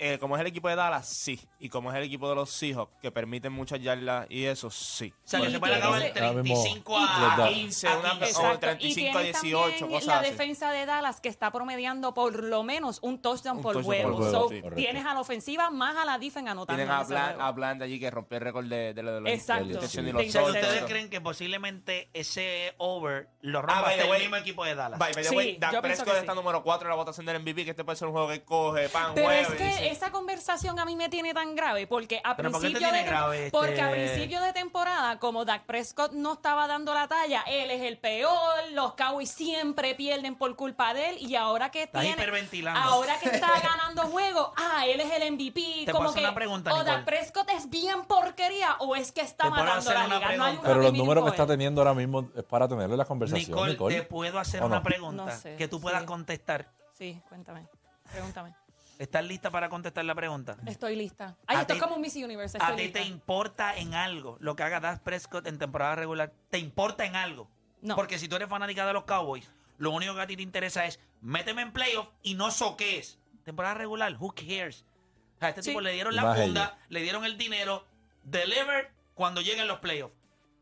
eh, 0.03 0.17
como 0.19 0.35
es 0.35 0.41
el 0.41 0.47
equipo 0.47 0.67
de 0.67 0.75
Dallas, 0.75 1.07
sí. 1.07 1.39
Y 1.59 1.69
como 1.69 1.91
es 1.91 1.97
el 1.97 2.03
equipo 2.03 2.27
de 2.27 2.33
los 2.35 2.49
Seahawks, 2.49 2.91
que 3.01 3.11
permiten 3.11 3.53
muchas 3.53 3.79
yardas 3.79 4.25
y 4.29 4.45
eso, 4.45 4.71
sí. 4.71 5.13
O 5.15 5.27
sea, 5.27 5.39
que 5.41 5.51
se 5.51 5.59
puede 5.59 5.75
acabar 5.75 6.01
ese- 6.01 6.11
35 6.11 6.97
Ahora 6.97 7.13
a, 7.13 7.29
mismo- 7.37 7.43
a 7.43 7.49
15, 7.49 7.87
a 7.87 7.97
una- 7.99 8.09
15. 8.11 8.23
o 8.25 8.27
Exacto. 8.27 8.59
35 8.59 9.17
a 9.17 9.21
y 9.21 9.23
tienes 9.25 9.41
18, 9.43 9.69
también 9.79 9.89
cosas 9.91 10.07
la 10.07 10.19
así. 10.21 10.31
defensa 10.31 10.71
de 10.71 10.85
Dallas 10.87 11.21
que 11.21 11.29
está 11.29 11.51
promediando 11.51 12.13
por 12.15 12.43
lo 12.43 12.63
menos 12.63 12.97
un 13.03 13.21
touchdown 13.21 13.57
Un 13.57 13.63
por 13.63 13.73
touchdown 13.73 13.95
juego. 14.03 14.17
por 14.17 14.31
So, 14.31 14.49
sí. 14.49 14.61
Tienes 14.75 15.05
a 15.05 15.13
la 15.13 15.19
ofensiva 15.19 15.69
más 15.69 15.95
a 15.95 16.03
la 16.05 16.17
defensa 16.17 16.51
anotando. 16.51 16.77
Tienen 16.77 16.93
en 16.93 16.99
a 16.99 17.03
Bland, 17.03 17.39
a 17.41 17.51
Bland 17.51 17.83
allí 17.83 17.99
que 17.99 18.09
rompió 18.09 18.37
el 18.39 18.43
récord 18.43 18.65
de, 18.65 18.93
de, 18.95 19.03
de 19.03 19.03
los 19.03 19.29
Exacto. 19.29 19.65
Sí. 19.65 19.71
los 19.73 19.81
De 19.81 19.85
O 19.85 19.89
sea, 19.89 20.01
touchdowns. 20.03 20.47
¿ustedes 20.47 20.65
Exacto. 20.65 20.87
creen 20.87 21.09
que 21.11 21.21
posiblemente 21.21 22.09
ese 22.13 22.73
over 22.77 23.29
lo 23.41 23.59
Ah, 23.59 23.61
rompa 23.61 23.89
hasta 23.89 24.03
el 24.15 24.19
mismo 24.21 24.35
equipo 24.37 24.65
de 24.65 24.73
Dallas? 24.75 24.97
By, 24.99 25.13
by 25.13 25.23
the 25.23 25.29
Sí, 25.29 25.35
way, 25.35 25.57
Dak 25.59 25.81
Prescott 25.81 26.07
que 26.13 26.19
está 26.19 26.31
sí. 26.31 26.35
número 26.37 26.63
4 26.63 26.87
en 26.87 26.89
la 26.89 26.95
votación 26.95 27.25
del 27.25 27.39
MVP, 27.41 27.65
que 27.65 27.71
este 27.71 27.83
puede 27.83 27.95
ser 27.97 28.07
un 28.07 28.13
juego 28.13 28.29
que 28.29 28.43
coge, 28.43 28.89
pan, 28.89 29.13
jueves. 29.13 29.90
Esa 29.91 30.11
conversación 30.11 30.79
a 30.79 30.85
mí 30.85 30.95
me 30.95 31.09
tiene 31.09 31.33
tan 31.33 31.55
grave 31.55 31.85
porque 31.87 32.21
a 32.23 32.35
¿Pero 32.35 32.51
por 32.51 32.61
qué 32.61 32.67
te 32.67 32.71
principio 32.73 32.89
tiene 32.89 33.03
de 33.03 33.09
grave, 33.09 33.37
este? 33.47 33.51
porque 33.57 33.81
a 33.81 33.91
principio 33.91 34.41
de 34.41 34.53
temporada 34.53 35.19
como 35.19 35.45
Dak 35.45 35.63
Prescott 35.65 36.11
no 36.13 36.33
estaba 36.33 36.67
dando 36.67 36.93
la 36.93 37.07
talla, 37.07 37.43
él 37.47 37.69
es 37.71 37.81
el 37.81 37.97
peor, 37.97 38.31
los 38.71 38.93
Cowboys 38.95 39.29
siempre 39.31 39.93
pierden 39.95 40.35
por 40.35 40.55
culpa 40.55 40.93
de 40.93 41.09
él 41.09 41.17
y 41.19 41.35
ahora 41.35 41.69
que 41.71 41.83
Estás 41.83 42.01
tiene 42.01 42.15
hiperventilando. 42.21 42.79
ahora 42.79 43.19
que 43.19 43.29
está 43.29 43.47
ganando 43.63 44.03
juegos, 44.03 44.51
ah, 44.57 44.85
él 44.87 44.99
es 45.01 45.11
el 45.11 45.31
MVP, 45.33 45.83
Te 45.85 45.91
como 45.91 46.13
que 46.13 46.19
una 46.21 46.33
pregunta, 46.33 46.73
o. 46.73 46.83
Dak 46.83 47.05
Prescott 47.05 47.49
es 47.51 47.69
bien 47.69 48.05
porquería 48.05 48.75
o 48.79 48.95
es 48.95 49.11
que 49.11 49.21
está 49.21 49.49
matando 49.49 49.91
la 49.93 50.07
liga, 50.07 50.19
no 50.19 50.23
hay 50.25 50.37
pregunta. 50.37 50.51
un 50.51 50.61
Pero 50.61 50.81
los 50.81 50.93
números 50.93 51.23
que 51.25 51.29
está 51.31 51.45
teniendo 51.47 51.81
ahora 51.81 51.93
mismo 51.93 52.29
es 52.35 52.43
para 52.43 52.67
tenerle 52.67 52.97
la 52.97 53.05
conversación, 53.05 53.49
Nicole, 53.49 53.71
Nicole. 53.71 53.95
te 53.95 54.03
puedo 54.03 54.39
hacer 54.39 54.63
¿O 54.63 54.65
una 54.67 54.77
no? 54.77 54.83
pregunta 54.83 55.25
No 55.25 55.31
sé, 55.31 55.55
que 55.57 55.67
tú 55.67 55.79
puedas 55.81 56.01
sí. 56.01 56.05
contestar. 56.07 56.71
Sí, 56.93 57.21
cuéntame. 57.27 57.67
Pregúntame. 58.11 58.53
¿Estás 59.01 59.25
lista 59.25 59.49
para 59.49 59.67
contestar 59.67 60.05
la 60.05 60.13
pregunta? 60.13 60.57
Estoy 60.67 60.95
lista. 60.95 61.35
Ay, 61.47 61.57
A 61.57 61.61
esto 61.61 61.73
ti- 61.73 61.77
es 61.79 61.83
como 61.83 61.95
un 61.95 62.01
Miss 62.01 62.15
Universe. 62.15 62.55
¿A 62.59 62.61
Estoy 62.61 62.75
ti 62.75 62.83
lista. 62.83 62.99
te 62.99 63.05
importa 63.07 63.75
en 63.75 63.95
algo 63.95 64.37
lo 64.39 64.55
que 64.55 64.61
haga 64.61 64.79
Dak 64.79 65.01
Prescott 65.01 65.47
en 65.47 65.57
temporada 65.57 65.95
regular? 65.95 66.31
¿Te 66.51 66.59
importa 66.59 67.03
en 67.05 67.15
algo? 67.15 67.49
No. 67.81 67.95
Porque 67.95 68.19
si 68.19 68.27
tú 68.27 68.35
eres 68.35 68.47
fanática 68.47 68.85
de 68.85 68.93
los 68.93 69.05
Cowboys, 69.05 69.49
lo 69.79 69.89
único 69.89 70.13
que 70.13 70.21
a 70.21 70.27
ti 70.27 70.35
te 70.35 70.43
interesa 70.43 70.85
es 70.85 70.99
méteme 71.19 71.63
en 71.63 71.73
playoff 71.73 72.09
y 72.21 72.35
no 72.35 72.51
soques. 72.51 73.17
Temporada 73.43 73.73
regular, 73.73 74.15
who 74.19 74.35
cares? 74.35 74.85
O 75.37 75.39
sea, 75.39 75.47
a 75.47 75.49
este 75.49 75.63
Sí. 75.63 75.69
tipo 75.71 75.81
le 75.81 75.93
dieron 75.93 76.15
la 76.15 76.21
más 76.21 76.39
funda, 76.39 76.77
le 76.89 77.01
dieron 77.01 77.25
el 77.25 77.39
dinero, 77.39 77.87
deliver 78.23 78.91
cuando 79.15 79.41
lleguen 79.41 79.67
los 79.67 79.79
playoffs. 79.79 80.13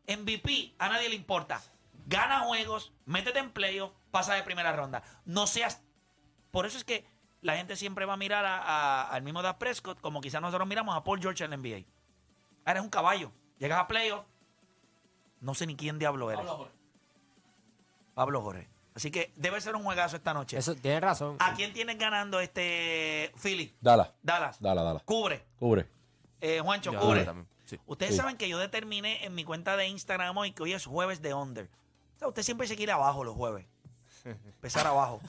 MVP, 0.06 0.72
a 0.78 0.88
nadie 0.88 1.10
le 1.10 1.14
importa. 1.14 1.60
Gana 2.06 2.40
juegos, 2.40 2.94
métete 3.04 3.38
en 3.38 3.50
playoff, 3.50 3.92
pasa 4.10 4.32
de 4.32 4.42
primera 4.44 4.72
ronda. 4.72 5.02
No 5.26 5.46
seas... 5.46 5.82
Por 6.50 6.64
eso 6.64 6.78
es 6.78 6.84
que 6.84 7.04
la 7.42 7.56
gente 7.56 7.76
siempre 7.76 8.04
va 8.06 8.14
a 8.14 8.16
mirar 8.16 8.44
a- 8.44 8.58
a- 8.62 9.08
al 9.10 9.22
mismo 9.22 9.42
Dak 9.42 9.58
Prescott 9.58 10.00
como 10.00 10.20
quizás 10.20 10.40
nosotros 10.42 10.66
miramos 10.68 10.96
a 10.96 11.02
Paul 11.04 11.20
George 11.20 11.44
en 11.44 11.50
la 11.50 11.56
NBA. 11.56 11.84
Eres 12.66 12.82
un 12.82 12.90
caballo. 12.90 13.32
Llegas 13.58 13.78
a 13.80 13.86
playoff. 13.86 14.24
No 15.40 15.54
sé 15.54 15.66
ni 15.66 15.74
quién 15.76 15.98
diablo 15.98 16.30
eres. 16.30 16.44
Pablo 18.14 18.42
Jorge. 18.42 18.68
Así 18.94 19.10
que 19.10 19.32
debe 19.36 19.60
ser 19.60 19.76
un 19.76 19.84
juegazo 19.84 20.16
esta 20.16 20.34
noche. 20.34 20.58
Eso, 20.58 20.74
tienes 20.74 21.00
razón. 21.00 21.36
¿A 21.38 21.54
quién 21.54 21.72
tienes 21.72 21.96
ganando 21.96 22.40
este 22.40 23.32
Philly? 23.40 23.74
Dala, 23.80 24.12
Dallas. 24.22 24.60
dala, 24.60 24.82
dala. 24.82 25.00
Cubre. 25.00 25.46
Cubre. 25.58 25.88
Eh, 26.40 26.60
Juancho, 26.60 26.92
Yo 26.92 27.00
cubre. 27.00 27.24
también, 27.24 27.46
sí. 27.64 27.78
Ustedes 27.86 28.12
Sí. 28.12 28.18
saben 28.18 28.36
que 28.36 28.48
yo 28.48 28.58
determiné 28.58 29.24
en 29.24 29.34
mi 29.34 29.44
cuenta 29.44 29.76
de 29.76 29.86
Instagram 29.86 30.36
hoy 30.36 30.52
que 30.52 30.62
hoy 30.62 30.72
es 30.72 30.84
jueves 30.86 31.22
de 31.22 31.32
under. 31.34 31.66
O 32.16 32.18
sea, 32.18 32.28
usted 32.28 32.42
siempre 32.42 32.66
se 32.66 32.76
quiere 32.76 32.92
abajo 32.92 33.24
los 33.24 33.34
jueves. 33.36 33.66
Empezar 34.24 34.86
abajo. 34.86 35.20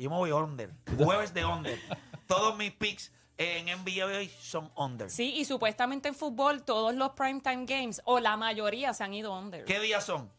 Yo 0.00 0.08
me 0.08 0.16
voy 0.16 0.32
under. 0.32 0.70
Jueves 0.96 1.34
de 1.34 1.44
under. 1.44 1.78
Todos 2.26 2.56
mis 2.56 2.70
picks 2.72 3.12
en 3.36 3.66
NBA 3.66 4.06
hoy 4.06 4.28
son 4.40 4.70
under. 4.76 5.10
Sí, 5.10 5.34
y 5.36 5.44
supuestamente 5.44 6.08
en 6.08 6.14
fútbol 6.14 6.62
todos 6.62 6.94
los 6.94 7.10
primetime 7.10 7.66
games, 7.66 8.00
o 8.06 8.18
la 8.18 8.36
mayoría, 8.38 8.94
se 8.94 9.04
han 9.04 9.12
ido 9.12 9.36
under. 9.38 9.64
¿Qué 9.66 9.78
días 9.78 10.04
son? 10.04 10.30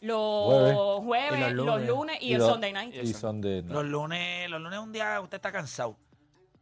Los 0.00 1.02
jueves, 1.02 1.52
los 1.54 1.64
los 1.66 1.76
lunes. 1.80 1.88
lunes, 1.88 2.18
y, 2.20 2.26
Y 2.28 2.32
el 2.34 2.38
lo- 2.40 2.48
Sunday 2.50 2.72
night. 2.72 2.94
Y 2.94 3.14
Sunday 3.14 3.62
night. 3.62 3.72
Los 3.72 3.84
lunes, 3.86 4.50
los 4.50 4.60
lunes 4.60 4.78
un 4.78 4.92
día 4.92 5.18
usted 5.22 5.36
está 5.36 5.50
cansado. 5.50 5.96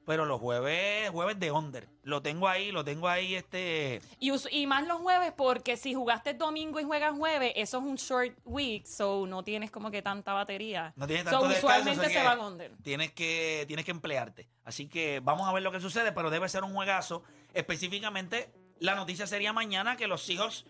Pero 0.07 0.27
los 0.27 0.39
jueves, 0.39 1.09
jueves 1.11 1.39
de 1.41 1.51
under. 1.51 1.89
Lo 2.03 2.21
tengo 2.21 2.47
ahí, 2.47 2.71
lo 2.73 2.85
tengo 2.85 3.09
ahí, 3.09 3.35
este. 3.35 4.03
Y, 4.19 4.33
us- 4.33 4.49
y 4.51 4.67
más 4.67 4.87
los 4.87 4.99
jueves, 4.99 5.33
porque 5.35 5.79
si 5.79 5.95
jugaste 5.95 6.35
domingo 6.35 6.79
y 6.79 6.85
juegas 6.85 7.17
jueves, 7.17 7.53
eso 7.57 7.79
es 7.79 7.85
un 7.85 7.95
short 7.97 8.37
week, 8.45 8.85
so 8.85 9.27
no 9.27 9.43
tienes 9.43 9.71
como 9.71 9.91
que 9.91 10.03
tanta 10.03 10.35
batería. 10.35 10.93
No 10.97 11.07
tienes 11.07 11.25
So, 11.25 11.31
tanto 11.31 11.49
descanso, 11.49 11.67
usualmente 11.91 12.07
se 12.09 12.21
que 12.21 12.23
van 12.27 12.41
under. 12.41 12.77
Tienes 12.83 13.13
que, 13.13 13.65
tienes 13.67 13.87
que 13.87 13.93
emplearte. 13.93 14.47
Así 14.65 14.89
que 14.89 15.21
vamos 15.21 15.49
a 15.49 15.53
ver 15.55 15.63
lo 15.63 15.73
que 15.73 15.81
sucede, 15.81 16.13
pero 16.13 16.29
debe 16.29 16.49
ser 16.51 16.65
un 16.65 16.75
juegazo. 16.75 17.23
Específicamente, 17.55 18.53
la 18.81 18.95
noticia 18.95 19.27
sería 19.27 19.53
mañana 19.55 19.97
que 19.97 20.07
los 20.07 20.23
Seahawks 20.23 20.67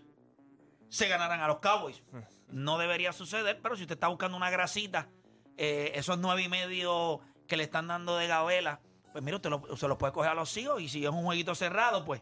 se 0.88 1.08
ganaran 1.08 1.40
a 1.40 1.48
los 1.48 1.58
Cowboys. 1.58 2.02
No 2.48 2.78
debería 2.78 3.12
suceder, 3.12 3.58
pero 3.60 3.74
si 3.74 3.82
usted 3.82 3.94
está 3.96 4.06
buscando 4.06 4.36
una 4.36 4.48
grasita, 4.50 5.08
eh, 5.56 5.90
esos 5.96 6.18
nueve 6.18 6.42
y 6.42 6.48
medio 6.48 7.20
que 7.48 7.56
le 7.56 7.64
están 7.64 7.88
dando 7.88 8.16
de 8.16 8.28
gabela, 8.28 8.80
pues 9.14 9.22
mire, 9.22 9.36
usted 9.36 9.48
lo- 9.48 9.76
se 9.76 9.86
los 9.86 9.96
puede 9.96 10.12
coger 10.12 10.32
a 10.32 10.34
los 10.34 10.50
Seahawks 10.50 10.82
y 10.82 10.88
si 10.88 11.04
es 11.04 11.10
un 11.10 11.22
jueguito 11.22 11.54
cerrado, 11.54 12.04
pues, 12.04 12.20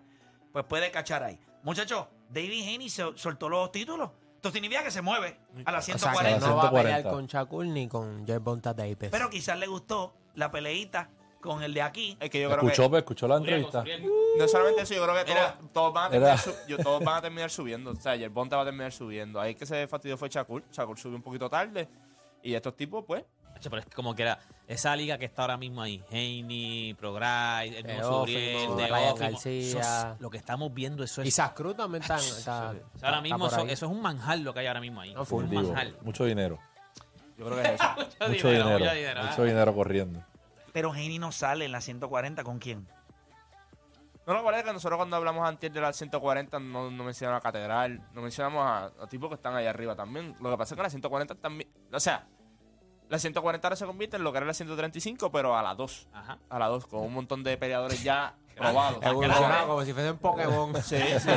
pues 0.52 0.62
puede 0.66 0.90
cachar 0.90 1.22
ahí. 1.22 1.40
Muchachos, 1.62 2.04
David 2.28 2.62
Haney 2.74 2.90
se 2.90 3.02
soltó 3.16 3.48
los 3.48 3.72
títulos. 3.72 4.10
Esto 4.36 4.50
significa 4.50 4.84
que 4.84 4.90
se 4.90 5.00
mueve 5.00 5.38
a 5.64 5.72
las 5.72 5.84
O 5.84 5.86
sea, 5.86 5.94
que 5.94 6.00
140. 6.00 6.46
no 6.48 6.56
va 6.56 6.62
a 6.68 6.70
pelear 6.70 7.00
140. 7.00 7.10
con 7.10 7.26
Shakur 7.26 7.64
ni 7.66 7.88
con 7.88 8.26
Gervonta 8.26 8.74
Davis. 8.74 9.08
Pero 9.10 9.30
quizás 9.30 9.58
le 9.58 9.66
gustó 9.68 10.12
la 10.34 10.50
peleita 10.50 11.08
con 11.40 11.62
el 11.62 11.72
de 11.72 11.80
aquí. 11.80 12.16
Es 12.20 12.28
que 12.28 12.42
yo 12.42 12.50
creo 12.50 12.60
¿Escuchó, 12.68 12.90
que 12.90 12.98
escuchó 12.98 13.26
la 13.26 13.36
entrevista? 13.38 13.82
no 14.38 14.46
solamente 14.48 14.82
eso, 14.82 14.92
yo 14.94 15.02
creo 15.04 15.24
que 15.24 15.30
Mira. 15.32 15.54
todos, 15.58 15.72
todos 15.72 15.94
van 15.94 16.04
a 16.06 16.10
terminar 16.10 16.38
su- 16.38 16.54
yo- 16.68 16.76
todos 16.78 17.02
van 17.02 17.16
a 17.16 17.22
terminar 17.22 17.50
subiendo. 17.50 17.92
O 17.92 17.94
sea, 17.94 18.16
Yerbonta 18.16 18.56
va 18.56 18.62
a 18.62 18.64
terminar 18.66 18.92
subiendo. 18.92 19.40
Ahí 19.40 19.54
que 19.54 19.64
se 19.64 19.86
fastidió 19.86 20.18
fue 20.18 20.28
Shakur. 20.28 20.62
Shakur 20.70 20.98
subió 20.98 21.16
un 21.16 21.22
poquito 21.22 21.48
tarde. 21.48 21.88
Y 22.42 22.52
estos 22.54 22.76
tipos, 22.76 23.04
pues, 23.06 23.24
Pero 23.62 23.78
es 23.78 23.86
que 23.86 23.92
como 23.92 24.12
que 24.14 24.22
era 24.22 24.40
esa 24.72 24.94
liga 24.96 25.18
que 25.18 25.24
está 25.24 25.42
ahora 25.42 25.56
mismo 25.56 25.82
ahí, 25.82 26.02
Haney, 26.10 26.94
Progride, 26.94 27.78
el 27.78 27.84
García. 27.84 28.00
eso 28.00 29.80
es- 30.14 30.20
lo 30.20 30.30
que 30.30 30.36
estamos 30.38 30.72
viendo, 30.72 31.02
eso 31.04 31.22
es. 31.22 31.28
Isaac 31.28 31.54
Cruz 31.54 31.76
también 31.76 32.02
está, 32.02 32.16
está- 32.16 32.70
o 32.70 32.72
sea, 32.72 32.74
está 32.94 33.08
ahora 33.08 33.20
mismo 33.20 33.46
eso, 33.46 33.66
es 33.66 33.82
un 33.82 34.00
manjar 34.02 34.38
lo 34.38 34.52
que 34.54 34.60
hay 34.60 34.66
ahora 34.66 34.80
mismo 34.80 35.00
ahí. 35.00 35.14
No, 35.14 35.22
es 35.22 35.28
full 35.28 35.44
un 35.44 35.50
Digo, 35.50 35.62
manjar. 35.62 35.92
mucho 36.02 36.24
dinero. 36.24 36.58
yo 37.38 37.46
creo 37.46 37.62
que 37.62 37.68
es 37.74 37.80
eso. 37.80 37.84
Mucho 38.28 38.48
dinero. 38.50 38.78
mucho 38.78 38.94
dinero, 38.94 39.22
Mucho 39.22 39.42
ah. 39.42 39.44
dinero 39.44 39.74
corriendo. 39.74 40.24
Pero 40.72 40.92
Haney 40.92 41.18
no 41.18 41.32
sale 41.32 41.64
en 41.64 41.72
la 41.72 41.80
140 41.80 42.44
con 42.44 42.58
quién. 42.58 42.86
No, 44.26 44.34
no, 44.34 44.44
parece 44.44 44.62
que 44.64 44.72
nosotros 44.72 44.96
cuando 44.98 45.16
hablamos 45.16 45.46
antes 45.48 45.72
de 45.72 45.80
la 45.80 45.92
140 45.92 46.60
no, 46.60 46.90
no 46.92 47.02
mencionamos 47.04 47.40
a 47.40 47.42
Catedral, 47.42 48.00
no 48.14 48.22
mencionamos 48.22 48.64
a, 48.64 48.84
a 49.02 49.06
tipos 49.08 49.28
que 49.28 49.34
están 49.34 49.56
ahí 49.56 49.66
arriba 49.66 49.96
también. 49.96 50.36
Lo 50.40 50.50
que 50.50 50.56
pasa 50.56 50.74
es 50.74 50.76
que 50.76 50.82
la 50.84 50.90
140 50.90 51.34
también, 51.34 51.68
o 51.92 51.98
sea, 51.98 52.24
la 53.12 53.18
140 53.18 53.68
ahora 53.68 53.76
se 53.76 53.84
convierte 53.84 54.16
en 54.16 54.24
lo 54.24 54.32
que 54.32 54.38
era 54.38 54.46
la 54.46 54.54
135, 54.54 55.30
pero 55.30 55.54
a 55.54 55.62
la 55.62 55.74
2. 55.74 56.06
Ajá. 56.14 56.38
A 56.48 56.58
la 56.58 56.68
2, 56.68 56.86
con 56.86 57.00
un 57.00 57.12
montón 57.12 57.44
de 57.44 57.58
peleadores 57.58 58.02
ya 58.02 58.32
probados. 58.56 59.04
Evolucionado 59.04 59.68
como 59.68 59.84
si 59.84 59.92
fuese 59.92 60.12
un 60.12 60.16
Pokémon. 60.16 60.72
Sí, 60.82 60.96
sí. 61.18 61.28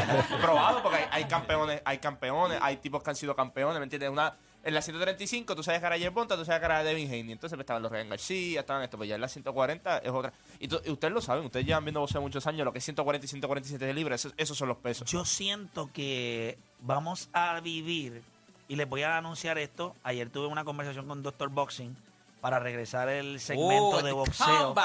Probado, 0.41 0.81
porque 0.81 0.99
hay, 0.99 1.07
hay 1.11 1.25
campeones, 1.25 1.81
hay 1.83 1.97
campeones, 1.97 2.59
hay 2.61 2.77
tipos 2.77 3.03
que 3.03 3.09
han 3.09 3.17
sido 3.17 3.35
campeones, 3.35 3.77
¿me 3.79 3.83
entiendes? 3.83 4.09
Una, 4.09 4.37
en 4.63 4.73
la 4.73 4.81
135 4.81 5.53
tú 5.53 5.63
sabes 5.63 5.81
que 5.81 5.85
era 5.85 5.97
Yerbonta, 5.97 6.37
tú 6.37 6.45
sabes 6.45 6.61
que 6.61 6.65
era 6.65 6.81
Devin 6.81 7.07
Haney. 7.07 7.33
Entonces 7.33 7.57
pues, 7.57 7.65
estaban 7.65 7.83
los 7.83 7.91
Ryan 7.91 8.09
García, 8.09 8.61
estaban 8.61 8.83
esto, 8.83 8.97
pero 8.97 9.09
ya 9.09 9.15
en 9.15 9.21
la 9.21 9.27
140 9.27 9.97
es 9.97 10.09
otra. 10.09 10.31
Y, 10.59 10.73
ustedes 10.73 11.13
lo 11.13 11.19
saben, 11.19 11.45
ustedes 11.45 11.65
llevan 11.65 11.83
viendo 11.83 11.99
boxeo 11.99 12.21
muchos 12.21 12.47
años, 12.47 12.63
lo 12.63 12.71
que 12.71 12.79
es 12.79 12.85
140 12.85 13.25
y 13.25 13.27
147 13.27 13.85
de 13.85 13.93
libre, 13.93 14.15
esos, 14.15 14.33
esos 14.37 14.57
son 14.57 14.69
los 14.69 14.77
pesos. 14.77 15.11
Yo 15.11 15.23
siento 15.23 15.91
que 15.93 16.57
vamos 16.79 17.29
a 17.33 17.59
vivir, 17.59 18.23
y 18.67 18.75
les 18.75 18.87
voy 18.87 19.03
a 19.03 19.17
anunciar 19.17 19.57
esto. 19.57 19.95
Ayer 20.03 20.29
tuve 20.29 20.47
una 20.47 20.63
conversación 20.63 21.07
con 21.07 21.23
Dr. 21.23 21.49
Boxing 21.49 21.95
para 22.41 22.59
regresar 22.59 23.09
el 23.09 23.39
segmento 23.39 23.89
Oh, 23.89 23.97
de 23.97 24.03
the 24.03 24.11
boxeo 24.11 24.75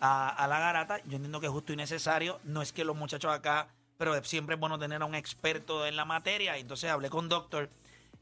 a, 0.00 0.28
a 0.28 0.46
la 0.46 0.60
garata. 0.60 0.98
Yo 1.04 1.16
entiendo 1.16 1.40
que 1.40 1.46
es 1.46 1.52
justo 1.52 1.72
y 1.72 1.76
necesario. 1.76 2.40
No 2.44 2.62
es 2.62 2.72
que 2.72 2.84
los 2.84 2.96
muchachos 2.96 3.32
acá, 3.32 3.68
pero 3.98 4.22
siempre 4.24 4.54
es 4.54 4.60
bueno 4.60 4.78
tener 4.78 5.02
a 5.02 5.04
un 5.04 5.14
experto 5.14 5.86
en 5.86 5.96
la 5.96 6.04
materia. 6.04 6.56
Entonces 6.56 6.90
hablé 6.90 7.10
con 7.10 7.28
Doctor 7.28 7.68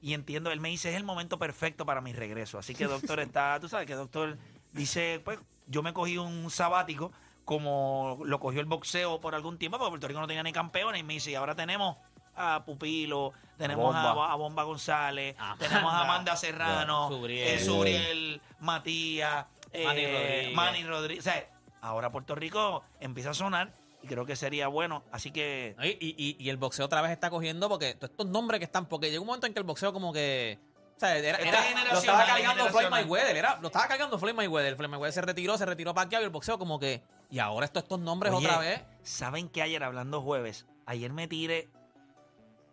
y 0.01 0.15
entiendo, 0.15 0.51
él 0.51 0.61
me 0.61 0.69
dice, 0.69 0.91
es 0.91 0.97
el 0.97 1.05
momento 1.05 1.39
perfecto 1.39 1.85
para 1.87 2.01
mi 2.01 2.13
regreso. 2.13 2.59
Así 2.59 2.75
que 2.75 2.87
Doctor 2.87 3.21
está, 3.21 3.59
tú 3.61 3.69
sabes 3.69 3.87
que 3.87 3.95
Doctor 3.95 4.39
dice, 4.73 5.21
pues 5.25 5.39
yo 5.67 5.83
me 5.83 5.93
cogí 5.93 6.19
un 6.19 6.51
sabático 6.51 7.13
como 7.45 8.19
lo 8.25 8.41
cogió 8.41 8.61
el 8.61 8.67
boxeo 8.67 9.23
por 9.23 9.35
algún 9.35 9.57
tiempo, 9.57 9.79
porque 9.79 9.91
Puerto 9.93 10.09
Rico 10.09 10.21
no 10.21 10.27
tenía 10.27 10.43
ni 10.43 10.53
campeones. 10.53 11.01
Y 11.01 11.05
me 11.05 11.15
dice, 11.15 11.31
y 11.31 11.35
ahora 11.35 11.55
tenemos 11.55 11.97
a 12.39 12.65
Pupilo, 12.65 13.33
tenemos 13.57 13.95
a, 13.95 14.13
Bomba. 14.13 14.33
a 14.33 14.35
Bomba 14.37 14.63
González, 14.65 15.35
Amanda. 15.39 15.69
tenemos 15.69 15.93
a 15.93 16.01
Amanda 16.03 16.37
Serrano, 16.37 17.09
Subriel. 17.09 17.49
eh, 17.49 17.65
Subriel, 17.65 18.41
Matías, 18.61 19.47
Manny 19.85 20.01
eh, 20.03 20.13
Rodríguez. 20.13 20.55
Manny 20.55 20.85
Rodríguez. 20.85 21.27
O 21.27 21.31
sea, 21.31 21.51
ahora 21.81 22.11
Puerto 22.11 22.35
Rico 22.35 22.83
empieza 23.01 23.31
a 23.31 23.35
sonar 23.35 23.73
y 24.03 24.07
creo 24.07 24.25
que 24.25 24.37
sería 24.37 24.69
bueno. 24.69 25.03
Así 25.13 25.31
que. 25.31 25.75
Y, 25.83 25.89
y- 26.01 26.37
y 26.39 26.49
el 26.51 26.57
boxeo 26.57 26.87
otra 26.87 27.03
vez 27.03 27.11
está 27.11 27.31
cogiendo 27.31 27.69
porque 27.69 27.95
todos 27.95 28.11
estos 28.11 28.27
nombres 28.27 28.59
que 28.61 28.65
están, 28.65 28.87
porque 28.87 29.09
llega 29.11 29.21
un 29.21 29.27
momento 29.27 29.47
en 29.47 29.53
que 29.55 29.59
el 29.59 29.65
boxeo 29.65 29.93
como 29.93 30.13
que... 30.13 30.59
O 30.97 31.01
sea, 31.01 31.17
era, 31.17 31.39
era- 31.39 31.93
lo 31.93 31.99
estaba 31.99 32.25
cargando 32.27 32.55
Floyd 32.55 32.67
generacional. 32.67 32.91
Mayweather, 32.91 33.37
era, 33.37 33.59
lo 33.61 33.69
estaba 33.69 33.87
cargando 33.87 34.19
Floyd 34.19 34.35
Mayweather. 34.35 34.75
Floyd 34.77 34.89
Mayweather 34.91 35.13
se 35.13 35.21
retiró, 35.23 35.57
se 35.57 35.65
retiró 35.65 35.95
Pacquiao 35.95 36.21
y 36.23 36.25
el 36.25 36.31
boxeo 36.31 36.59
como 36.59 36.79
que... 36.81 37.03
Y 37.31 37.39
ahora 37.39 37.67
estos, 37.67 37.85
estos 37.85 38.01
nombres 38.01 38.33
Oye, 38.33 38.47
otra 38.47 38.59
vez. 38.59 38.83
¿Saben 39.05 39.49
que 39.49 39.63
ayer 39.63 39.85
hablando 39.85 40.23
jueves? 40.23 40.67
Ayer 40.87 41.13
me 41.13 41.29
tiré 41.29 41.69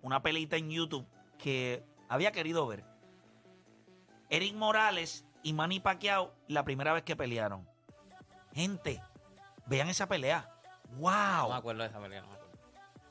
una 0.05 0.21
pelita 0.21 0.55
en 0.55 0.69
YouTube 0.69 1.07
que 1.39 1.83
había 2.07 2.31
querido 2.31 2.67
ver. 2.67 2.83
Eric 4.29 4.53
Morales 4.55 5.25
y 5.41 5.53
Manny 5.53 5.79
Pacquiao 5.79 6.31
la 6.47 6.63
primera 6.63 6.93
vez 6.93 7.03
que 7.03 7.15
pelearon. 7.15 7.67
Gente, 8.53 9.01
vean 9.65 9.89
esa 9.89 10.07
pelea. 10.07 10.47
No 10.89 10.97
me 10.97 11.01
¡Wow! 11.01 11.53
acuerdo 11.53 11.81
de 11.83 11.89
esa 11.89 11.99
pelea, 11.99 12.21
no 12.21 12.27
me 12.27 12.33
acuerdo. 12.35 12.55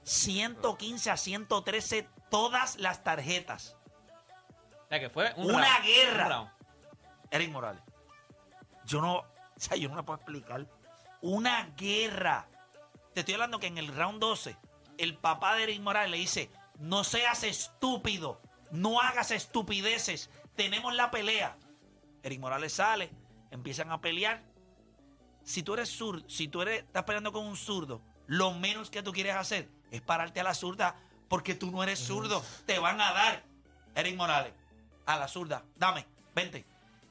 115 0.05 1.11
a 1.11 1.17
113 1.17 2.09
todas 2.31 2.79
las 2.79 3.03
tarjetas. 3.03 3.77
O 4.85 4.89
sea, 4.89 5.01
que 5.01 5.11
fue 5.11 5.33
un 5.37 5.47
Una 5.55 5.67
round, 5.79 5.85
guerra. 5.87 6.41
un. 6.43 6.51
Eric 7.31 7.51
Morales. 7.51 7.83
Yo 8.85 9.01
no, 9.01 9.17
o 9.17 9.27
sea, 9.57 9.77
yo 9.77 9.89
no 9.89 9.97
me 9.97 10.03
puedo 10.05 10.17
explicar. 10.19 10.67
una 11.23 11.71
guerra. 11.77 12.47
Te 13.15 13.21
estoy 13.21 13.35
hablando 13.35 13.59
que 13.59 13.67
en 13.67 13.79
el 13.79 13.89
round 13.89 14.21
12, 14.21 14.57
el 14.99 15.17
papá 15.17 15.55
de 15.57 15.65
Eric 15.65 15.81
Morales 15.81 16.11
le 16.11 16.19
dice, 16.19 16.51
no 16.79 17.05
seas 17.05 17.45
estúpido, 17.45 18.41
no 18.71 19.01
hagas 19.01 19.31
estupideces, 19.31 20.31
tenemos 20.57 20.95
la 20.95 21.11
pelea. 21.11 21.57
Eric 22.23 22.41
Morales 22.41 22.73
sale, 22.73 23.11
empiezan 23.51 23.91
a 23.93 24.01
pelear. 24.01 24.43
Si 25.45 25.63
tú 25.63 25.75
eres 25.75 25.91
zurdo, 25.91 26.29
si 26.29 26.49
tú 26.49 26.63
eres, 26.63 26.85
estás 26.85 27.05
peleando 27.05 27.33
con 27.33 27.47
un 27.47 27.57
zurdo, 27.57 28.01
lo 28.27 28.53
menos 28.53 28.91
que 28.91 29.03
tú 29.03 29.13
quieres 29.13 29.35
hacer 29.35 29.69
es 29.91 30.01
pararte 30.01 30.41
a 30.41 30.45
la 30.45 30.55
zurda 30.55 30.97
porque 31.29 31.55
tú 31.55 31.71
no 31.71 31.83
eres 31.83 31.99
zurdo. 31.99 32.43
Te 32.67 32.79
van 32.79 33.01
a 33.01 33.13
dar, 33.13 33.45
Eric 33.95 34.17
Morales, 34.17 34.53
a 35.07 35.17
la 35.17 35.29
zurda. 35.29 35.65
Dame, 35.77 36.07
vente. 36.35 36.65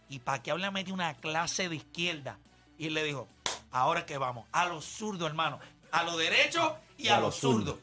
Y 0.09 0.19
Pacquiao 0.19 0.57
le 0.57 0.69
metió 0.71 0.93
una 0.93 1.13
clase 1.15 1.69
de 1.69 1.75
izquierda. 1.75 2.39
Y 2.77 2.87
él 2.87 2.93
le 2.93 3.03
dijo, 3.03 3.27
ahora 3.71 4.05
que 4.05 4.17
vamos, 4.17 4.47
a 4.51 4.65
los 4.65 4.85
zurdos, 4.85 5.27
hermano. 5.27 5.59
A 5.91 6.03
los 6.03 6.17
derechos 6.17 6.73
y 6.97 7.09
a, 7.09 7.19
los 7.19 7.35
zurdos. 7.35 7.77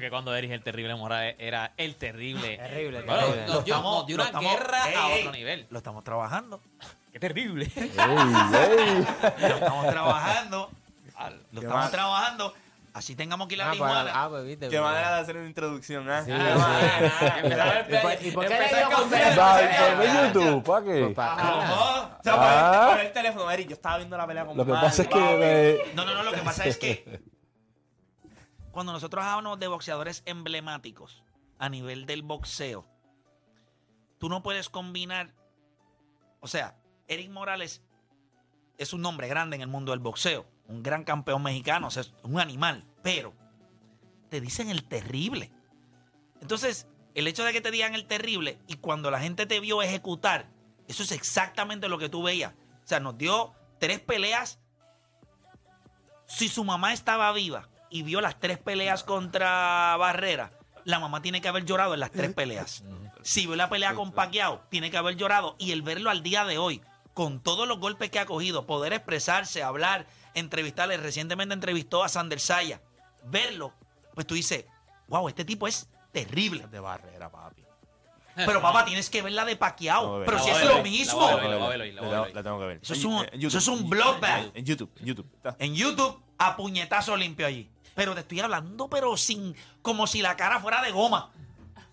Que 0.00 0.10
cuando 0.10 0.34
Eris 0.34 0.50
el 0.50 0.62
terrible 0.62 0.94
Morales 0.94 1.36
era 1.38 1.72
el 1.76 1.96
terrible. 1.96 2.56
Terrible, 2.58 3.02
Bueno, 3.02 3.20
terrible. 3.26 3.46
nos 3.46 3.64
dio, 3.64 3.74
estamos- 3.74 3.96
nos 3.98 4.06
dio 4.06 4.16
lo 4.16 4.22
una 4.22 4.30
estamos- 4.30 4.52
guerra 4.52 4.88
ey, 4.88 4.94
a 4.94 5.06
otro 5.20 5.32
nivel. 5.32 5.66
Lo 5.70 5.78
estamos 5.78 6.04
trabajando. 6.04 6.60
Qué 7.12 7.20
terrible. 7.20 7.70
¡Ey, 7.76 7.92
ey! 8.78 9.06
Lo 9.40 9.54
estamos 9.56 9.86
trabajando. 9.90 10.70
Lo 11.52 11.60
estamos 11.60 11.82
mal. 11.82 11.90
trabajando. 11.90 12.54
Así 12.92 13.16
tengamos 13.16 13.48
que 13.48 13.54
ir 13.56 13.62
a 13.62 13.64
Ah, 13.64 13.68
pues, 13.70 13.78
Tijuana. 13.78 14.10
ah, 14.14 14.28
pues, 14.28 14.44
viste. 14.46 14.68
Qué 14.68 14.80
manera 14.80 15.16
de 15.16 15.20
hacer 15.22 15.36
una 15.36 15.46
introducción, 15.48 16.08
¿eh? 16.08 16.22
Sí, 16.24 16.30
el 16.30 16.38
¿Y 18.28 18.30
por- 18.30 18.46
qué 18.46 18.54
le 18.56 18.68
YouTube, 20.28 20.62
¿para 20.64 20.84
qué? 20.84 21.12
pa- 21.14 21.36
¿Cómo? 21.36 21.74
O 21.74 22.22
sea, 22.22 22.34
Ah. 22.36 22.86
por, 22.90 22.90
el, 22.90 22.96
por 22.96 23.06
el 23.06 23.12
teléfono, 23.12 23.50
Eric, 23.50 23.68
yo 23.68 23.74
estaba 23.74 23.96
viendo 23.96 24.16
la 24.16 24.26
pelea 24.28 24.44
con 24.46 24.56
Lo 24.56 24.64
que 24.64 24.72
pasa 24.72 25.02
es 25.02 25.08
que... 25.08 25.92
No, 25.94 26.04
no, 26.04 26.14
no, 26.14 26.22
lo 26.22 26.32
que 26.32 26.40
pasa 26.42 26.64
es 26.66 26.76
que 26.78 27.20
cuando 28.74 28.92
nosotros 28.92 29.24
hablamos 29.24 29.60
de 29.60 29.68
boxeadores 29.68 30.24
emblemáticos 30.26 31.22
a 31.58 31.68
nivel 31.68 32.06
del 32.06 32.22
boxeo, 32.22 32.84
tú 34.18 34.28
no 34.28 34.42
puedes 34.42 34.68
combinar, 34.68 35.32
o 36.40 36.48
sea, 36.48 36.76
Eric 37.06 37.30
Morales 37.30 37.82
es 38.76 38.92
un 38.92 39.00
nombre 39.00 39.28
grande 39.28 39.54
en 39.54 39.62
el 39.62 39.68
mundo 39.68 39.92
del 39.92 40.00
boxeo, 40.00 40.44
un 40.66 40.82
gran 40.82 41.04
campeón 41.04 41.44
mexicano, 41.44 41.86
o 41.86 41.90
sea, 41.92 42.02
es 42.02 42.12
un 42.24 42.40
animal, 42.40 42.84
pero 43.00 43.32
te 44.28 44.40
dicen 44.40 44.70
el 44.70 44.82
terrible. 44.82 45.52
Entonces, 46.40 46.88
el 47.14 47.28
hecho 47.28 47.44
de 47.44 47.52
que 47.52 47.60
te 47.60 47.70
digan 47.70 47.94
el 47.94 48.06
terrible 48.06 48.58
y 48.66 48.78
cuando 48.78 49.12
la 49.12 49.20
gente 49.20 49.46
te 49.46 49.60
vio 49.60 49.82
ejecutar, 49.82 50.50
eso 50.88 51.04
es 51.04 51.12
exactamente 51.12 51.88
lo 51.88 51.98
que 51.98 52.08
tú 52.08 52.24
veías. 52.24 52.54
O 52.84 52.88
sea, 52.88 52.98
nos 52.98 53.16
dio 53.16 53.54
tres 53.78 54.00
peleas 54.00 54.58
si 56.26 56.48
su 56.48 56.64
mamá 56.64 56.92
estaba 56.92 57.30
viva 57.32 57.68
y 57.94 58.02
vio 58.02 58.20
las 58.20 58.40
tres 58.40 58.58
peleas 58.58 59.04
contra 59.04 59.96
Barrera, 59.96 60.50
la 60.84 60.98
mamá 60.98 61.22
tiene 61.22 61.40
que 61.40 61.46
haber 61.46 61.64
llorado 61.64 61.94
en 61.94 62.00
las 62.00 62.10
tres 62.10 62.34
peleas. 62.34 62.82
Si 63.22 63.46
vio 63.46 63.54
la 63.54 63.68
pelea 63.70 63.94
con 63.94 64.10
Pacquiao, 64.10 64.62
tiene 64.68 64.90
que 64.90 64.96
haber 64.96 65.14
llorado. 65.14 65.54
Y 65.60 65.70
el 65.70 65.82
verlo 65.82 66.10
al 66.10 66.24
día 66.24 66.44
de 66.44 66.58
hoy, 66.58 66.82
con 67.14 67.40
todos 67.40 67.68
los 67.68 67.78
golpes 67.78 68.10
que 68.10 68.18
ha 68.18 68.26
cogido, 68.26 68.66
poder 68.66 68.92
expresarse, 68.94 69.62
hablar, 69.62 70.06
entrevistarle. 70.34 70.96
Recientemente 70.96 71.54
entrevistó 71.54 72.02
a 72.02 72.08
Sander 72.08 72.40
Saya. 72.40 72.80
Verlo, 73.26 73.72
pues 74.14 74.26
tú 74.26 74.34
dices, 74.34 74.64
wow, 75.06 75.28
este 75.28 75.44
tipo 75.44 75.68
es 75.68 75.88
terrible. 76.10 76.66
De 76.66 76.80
barrera, 76.80 77.30
papi. 77.30 77.62
Pero 78.34 78.60
papá, 78.60 78.84
tienes 78.84 79.08
que 79.08 79.22
ver 79.22 79.30
la 79.32 79.44
de 79.44 79.54
Pacquiao. 79.54 80.18
No, 80.18 80.24
Pero 80.24 80.40
si 80.40 80.50
es 80.50 80.64
lo 80.64 80.82
mismo. 80.82 81.30
la 81.30 82.42
tengo 82.42 82.58
que 82.58 82.66
ver. 82.66 82.80
Eso 82.82 82.94
es 82.94 83.04
En- 83.04 83.06
un- 83.06 83.24
en 83.30 83.40
YouTube. 83.40 83.46
eso 83.46 83.58
es 83.58 83.68
un 83.68 83.88
bloodbath. 83.88 84.50
En 84.56 84.64
YouTube, 84.64 84.90
en 84.98 85.06
YouTube. 85.06 85.30
En 85.60 85.74
YouTube, 85.76 86.20
a 86.38 86.56
puñetazo 86.56 87.16
limpio 87.16 87.46
allí. 87.46 87.70
Pero 87.94 88.14
te 88.14 88.20
estoy 88.20 88.40
hablando, 88.40 88.88
pero 88.88 89.16
sin. 89.16 89.54
como 89.82 90.06
si 90.06 90.20
la 90.22 90.36
cara 90.36 90.60
fuera 90.60 90.82
de 90.82 90.90
goma. 90.90 91.30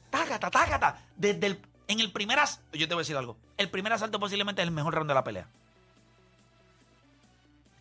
Tácata, 0.09 0.49
tácata. 0.49 0.99
Desde 1.15 1.47
el. 1.47 1.59
En 1.87 1.99
el 1.99 2.11
primer 2.11 2.39
asalto. 2.39 2.77
Yo 2.77 2.87
te 2.87 2.93
voy 2.93 3.01
a 3.01 3.03
decir 3.03 3.17
algo. 3.17 3.35
El 3.57 3.69
primer 3.69 3.91
asalto 3.93 4.19
posiblemente 4.19 4.61
es 4.61 4.67
el 4.67 4.73
mejor 4.73 4.93
round 4.95 5.09
de 5.09 5.13
la 5.13 5.23
pelea. 5.23 5.47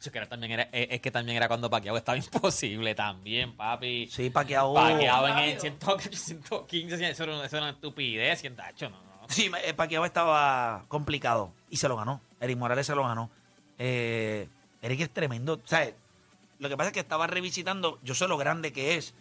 Eso 0.01 0.11
que 0.11 0.19
era 0.19 0.27
también 0.29 0.53
era, 0.53 0.63
es, 0.73 0.89
es 0.93 1.01
que 1.01 1.11
también 1.11 1.37
era 1.37 1.47
cuando 1.47 1.69
Pacquiao 1.69 1.97
estaba 1.97 2.17
imposible 2.19 2.95
también, 2.95 3.55
papi. 3.55 4.09
Sí, 4.11 4.31
Pacquiao. 4.31 4.73
Pacquiao 4.75 5.29
en 5.29 5.39
el 5.39 5.61
100 5.61 5.79
115, 5.79 7.11
eso 7.11 7.23
era, 7.25 7.35
una- 7.37 7.45
eso 7.45 7.57
era 7.57 7.67
una 7.67 7.75
estupidez, 7.75 8.41
¿quién 8.41 8.57
tacho? 8.57 8.89
No, 8.89 8.97
no. 8.97 9.29
Sí, 9.29 9.51
eh, 9.65 9.75
Pacquiao 9.75 10.05
estaba 10.07 10.85
complicado. 10.89 11.53
Y 11.69 11.77
se 11.77 11.87
lo 11.89 11.97
ganó. 11.97 12.21
Eric 12.41 12.57
Morales 12.59 12.87
se 12.87 12.95
lo 12.95 13.05
ganó. 13.07 13.31
Eh, 13.79 14.49
Eric 14.83 15.01
es 15.01 15.11
tremendo. 15.11 15.61
¿Sabes? 15.67 15.95
Lo 16.61 16.69
que 16.69 16.77
pasa 16.77 16.89
es 16.89 16.93
que 16.93 17.01
estaba 17.01 17.27
revisitando. 17.27 17.99
Yo 18.03 18.15
sé 18.15 18.29
lo 18.29 18.37
grande 18.37 18.73
que 18.73 18.97
es. 18.97 19.15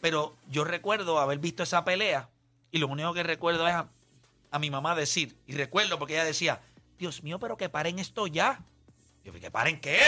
Pero 0.00 0.36
yo 0.48 0.64
recuerdo 0.64 1.20
haber 1.20 1.38
visto 1.38 1.62
esa 1.62 1.84
pelea. 1.84 2.28
Y 2.72 2.78
lo 2.78 2.88
único 2.88 3.14
que 3.14 3.22
recuerdo 3.22 3.66
es 3.68 3.74
a, 3.74 4.58
mi 4.58 4.70
mamá 4.70 4.96
decir. 4.96 5.36
Y 5.46 5.54
recuerdo 5.54 6.00
porque 6.00 6.14
ella 6.14 6.24
decía: 6.24 6.60
Dios 6.98 7.22
mío, 7.22 7.38
pero 7.38 7.56
que 7.56 7.68
paren 7.68 8.00
esto 8.00 8.26
ya. 8.26 8.60
Yo, 9.24 9.32
¿que 9.32 9.50
paren 9.52 9.80
qué? 9.80 10.00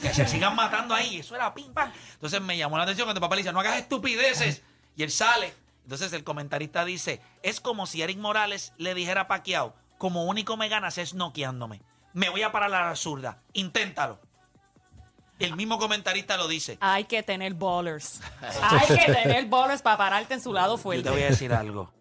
Que 0.00 0.14
se 0.14 0.26
sigan 0.28 0.54
matando 0.54 0.94
ahí. 0.94 1.18
Eso 1.18 1.34
era 1.34 1.52
pim 1.52 1.72
pam. 1.72 1.92
Entonces 2.12 2.40
me 2.40 2.56
llamó 2.56 2.76
la 2.76 2.84
atención 2.84 3.06
cuando 3.06 3.20
papá 3.20 3.34
le 3.34 3.42
dice: 3.42 3.52
No 3.52 3.60
hagas 3.60 3.78
estupideces. 3.78 4.62
Y 4.94 5.02
él 5.02 5.10
sale. 5.10 5.52
Entonces 5.82 6.12
el 6.12 6.22
comentarista 6.22 6.84
dice: 6.84 7.20
Es 7.42 7.60
como 7.60 7.86
si 7.86 8.02
Eric 8.02 8.18
Morales 8.18 8.72
le 8.76 8.94
dijera 8.94 9.22
a 9.22 9.28
Pacquiao: 9.28 9.74
Como 9.98 10.26
único 10.26 10.56
me 10.56 10.68
ganas 10.68 10.96
es 10.96 11.12
noqueándome. 11.14 11.82
Me 12.12 12.28
voy 12.28 12.42
a 12.42 12.52
parar 12.52 12.72
a 12.72 12.88
la 12.88 12.96
zurda. 12.96 13.42
Inténtalo. 13.52 14.29
El 15.40 15.56
mismo 15.56 15.78
comentarista 15.78 16.36
lo 16.36 16.46
dice. 16.46 16.78
Hay 16.80 17.04
que 17.04 17.22
tener 17.22 17.54
ballers. 17.54 18.20
Hay 18.62 18.86
que 18.86 19.12
tener 19.12 19.46
ballers 19.46 19.82
para 19.82 19.96
pararte 19.96 20.34
en 20.34 20.40
su 20.40 20.52
lado 20.52 20.76
Yo 20.76 20.82
fuerte. 20.82 21.02
te 21.04 21.10
voy 21.10 21.22
a 21.22 21.30
decir 21.30 21.52
algo. 21.52 21.92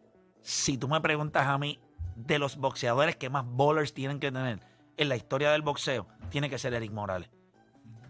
Si 0.42 0.78
tú 0.78 0.88
me 0.88 1.02
preguntas 1.02 1.48
a 1.48 1.58
mí 1.58 1.80
de 2.16 2.38
los 2.38 2.58
boxeadores 2.58 3.16
que 3.16 3.30
más 3.30 3.46
bowlers 3.46 3.94
tienen 3.94 4.20
que 4.20 4.32
tener 4.32 4.60
en 4.98 5.10
la 5.10 5.16
historia 5.16 5.52
del 5.52 5.62
boxeo, 5.62 6.06
tiene 6.30 6.50
que 6.50 6.60
ser 6.60 6.74
Eric 6.74 6.92
Morales. 6.92 7.30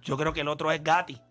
Yo 0.02 0.18
creo 0.18 0.34
que 0.34 0.42
el 0.42 0.48
otro 0.48 0.72
es 0.72 0.84
Gatti, 0.84 1.22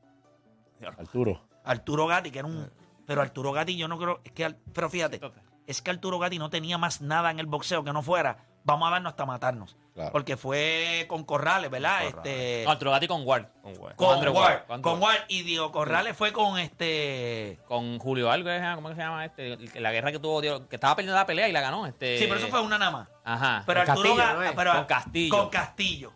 Arturo. 0.87 1.41
Arturo 1.65 2.07
Gatti, 2.07 2.31
que 2.31 2.39
era 2.39 2.49
un. 2.49 2.71
Pero 3.07 3.23
Arturo 3.23 3.53
Gatti, 3.53 3.77
yo 3.77 3.89
no 3.89 3.99
creo. 3.99 4.21
Es 4.25 4.33
que, 4.33 4.55
pero 4.73 4.89
fíjate, 4.89 5.21
es 5.69 5.81
que 5.83 5.91
Arturo 5.91 6.19
Gatti 6.19 6.39
no 6.39 6.51
tenía 6.51 6.79
más 6.79 7.01
nada 7.01 7.31
en 7.31 7.39
el 7.39 7.47
boxeo 7.47 7.85
que 7.85 7.93
no 7.93 8.03
fuera. 8.03 8.39
Vamos 8.65 8.89
a 8.89 8.91
darnos 8.91 9.11
hasta 9.13 9.25
matarnos. 9.25 9.77
Claro. 9.95 10.13
Porque 10.13 10.37
fue 10.37 11.07
con 11.09 11.25
Corrales, 11.25 11.71
¿verdad? 11.71 12.03
Con 12.03 12.11
Corrales. 12.13 12.33
Este, 12.37 12.65
No, 12.65 12.71
Arturo 12.73 12.91
Gatti 12.91 13.09
con 13.09 13.27
Ward. 13.27 13.47
Con 13.63 13.79
Ward. 13.79 13.95
Ward, 14.35 14.67
con 14.67 14.83
Con 14.83 14.93
Ward. 14.95 15.03
Ward. 15.03 15.25
Y 15.29 15.43
Diego 15.43 15.73
Corrales 15.73 16.17
fue 16.17 16.33
con 16.33 16.59
este. 16.59 17.59
Con 17.67 17.99
Julio 17.99 18.31
algo, 18.31 18.51
¿eh? 18.51 18.61
¿cómo 18.75 18.89
que 18.91 18.95
se 18.97 19.01
llama 19.01 19.25
este? 19.25 19.57
La 19.81 19.93
guerra 19.93 20.13
que 20.13 20.19
tuvo, 20.19 20.41
tío, 20.43 20.69
que 20.69 20.77
estaba 20.77 20.95
perdiendo 20.97 21.17
la 21.19 21.27
pelea 21.27 21.49
y 21.49 21.53
la 21.53 21.61
ganó. 21.61 21.87
Este... 21.87 22.19
Sí, 22.19 22.25
pero 22.29 22.39
eso 22.41 22.49
fue 22.49 22.61
una 22.61 22.77
nada 22.79 22.91
más. 22.91 23.09
Ajá. 23.25 23.63
Pero 23.67 23.81
Con 23.81 23.91
Arturo 23.91 24.09
Castillo, 24.17 24.31
Ga- 24.31 24.35
¿no 24.35 24.43
es? 24.43 24.53
pero- 24.53 24.73
Con 24.75 24.85
Castillo. 24.85 25.37
Con 25.39 25.49
Castillo. 25.51 26.13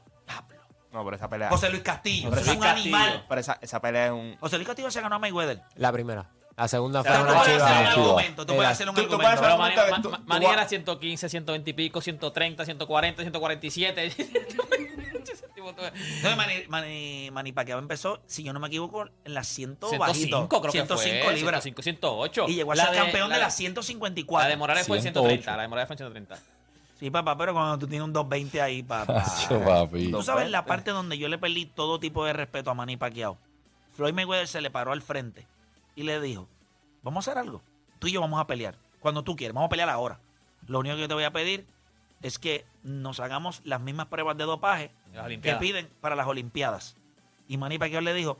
No, 0.93 1.03
pero 1.05 1.17
esa 1.17 1.27
pelea. 1.29 1.49
José 1.49 1.71
Luis 1.71 1.83
Castillo. 1.83 2.29
José 2.29 2.43
es 2.43 2.49
un 2.49 2.59
Castillo. 2.62 2.97
animal. 2.97 3.25
Pero 3.27 3.41
esa, 3.41 3.59
esa 3.62 3.81
pelea 3.81 4.07
es 4.07 4.12
un. 4.12 4.37
José 4.38 4.57
Luis 4.57 4.67
Castillo 4.69 4.91
se 4.91 5.01
ganó 5.01 5.17
a 5.17 5.19
Mayweather. 5.19 5.62
La 5.77 5.91
primera. 5.91 6.27
La 6.57 6.69
segunda 6.69 7.03
fue 7.03 7.11
una 7.12 7.23
chiva. 7.23 7.41
hacer 7.41 7.55
un 7.55 7.59
chiva. 7.59 7.91
argumento. 8.05 8.43
Tú 8.47 8.55
puedes 8.55 8.61
Era- 8.62 8.71
hacer 8.71 8.88
un 8.88 8.95
tú- 8.95 9.01
tú 9.03 9.07
argumento. 9.15 9.23
puedes 9.23 9.41
Pero 9.41 9.47
hacer- 9.55 9.59
Manny, 9.59 9.75
pregunta 9.75 9.85
que 9.85 9.91
Ma- 10.11 10.19
tú- 10.19 10.25
Manny 10.29 10.45
tú 10.47 10.53
era 10.53 10.62
vas- 10.62 10.69
115, 10.69 11.29
120 11.29 11.71
y 11.71 11.73
pico, 11.73 12.01
130, 12.01 12.65
140, 12.65 13.23
147. 13.23 14.07
Ese 14.07 15.49
tipo 15.55 15.73
todo- 15.75 15.87
Entonces, 15.87 16.37
Manny, 16.37 16.55
Manny, 16.69 17.31
Manny 17.33 17.53
Pacquiao 17.53 17.79
empezó, 17.79 18.21
si 18.27 18.43
yo 18.43 18.53
no 18.53 18.61
me 18.61 18.69
equivoco, 18.69 19.07
en 19.25 19.35
las 19.35 19.47
100 19.49 19.77
105 19.88 19.99
bajito. 19.99 20.49
creo 20.49 20.62
que 20.62 20.71
105 20.73 21.25
fue. 21.25 21.35
libras. 21.35 21.62
105, 21.62 21.83
108. 21.83 22.45
Y 22.49 22.55
llegó 22.55 22.73
a 22.73 22.75
La 22.75 22.85
ser 22.85 22.93
de- 22.93 22.99
campeón 22.99 23.31
de, 23.31 23.37
la 23.37 23.45
las 23.45 23.57
154. 23.57 24.45
La 24.45 24.49
de 24.51 24.57
Morales 24.57 24.87
fue 24.87 24.97
en 24.99 25.03
108. 25.03 25.29
130. 25.29 25.57
La 25.57 25.62
de 25.62 25.69
Morales 25.69 25.87
fue 25.88 25.95
en 25.95 25.99
130. 25.99 26.38
Sí, 26.99 27.11
papá, 27.11 27.37
pero 27.37 27.53
cuando 27.53 27.79
tú 27.79 27.87
tienes 27.88 28.05
un 28.05 28.12
220 28.12 28.61
ahí, 28.61 28.83
papá. 28.83 29.25
Acho, 29.27 29.59
papi. 29.65 30.11
Tú 30.11 30.23
sabes 30.23 30.51
la 30.51 30.65
parte 30.65 30.91
donde 30.91 31.17
yo 31.19 31.29
le 31.29 31.38
perdí 31.38 31.67
todo 31.67 31.99
tipo 31.99 32.25
de 32.25 32.33
respeto 32.33 32.71
a 32.71 32.75
Manny 32.75 32.97
Pacquiao. 32.97 33.38
Floyd 33.97 34.12
Mayweather 34.15 34.47
se 34.49 34.61
le 34.61 34.71
paró 34.71 34.93
al 34.93 35.03
frente 35.03 35.47
y 35.94 36.02
le 36.05 36.20
dijo, 36.20 36.48
vamos 37.02 37.26
a 37.26 37.31
hacer 37.31 37.40
algo. 37.40 37.62
Tú 37.98 38.09
y 38.09 38.12
yo 38.12 38.20
vamos 38.20 38.40
a 38.40 38.46
pelear. 38.46 38.76
Cuando 39.00 39.22
tú 39.22 39.37
quieres, 39.37 39.55
vamos 39.55 39.66
a 39.68 39.70
pelear 39.70 39.88
ahora. 39.88 40.18
Lo 40.66 40.78
único 40.78 40.94
que 40.96 41.02
yo 41.02 41.09
te 41.09 41.14
voy 41.14 41.24
a 41.24 41.33
pedir 41.33 41.66
es 42.22 42.38
que 42.38 42.64
nos 42.85 43.18
hagamos 43.20 43.61
las 43.64 43.81
mismas 43.81 44.07
pruebas 44.07 44.37
de 44.37 44.44
dopaje 44.44 44.90
que 45.42 45.55
piden 45.57 45.88
para 46.00 46.14
las 46.16 46.26
Olimpiadas. 46.26 46.96
Y 47.48 47.57
Manny 47.59 47.78
Pacquiao 47.78 48.00
le 48.00 48.14
dijo 48.14 48.38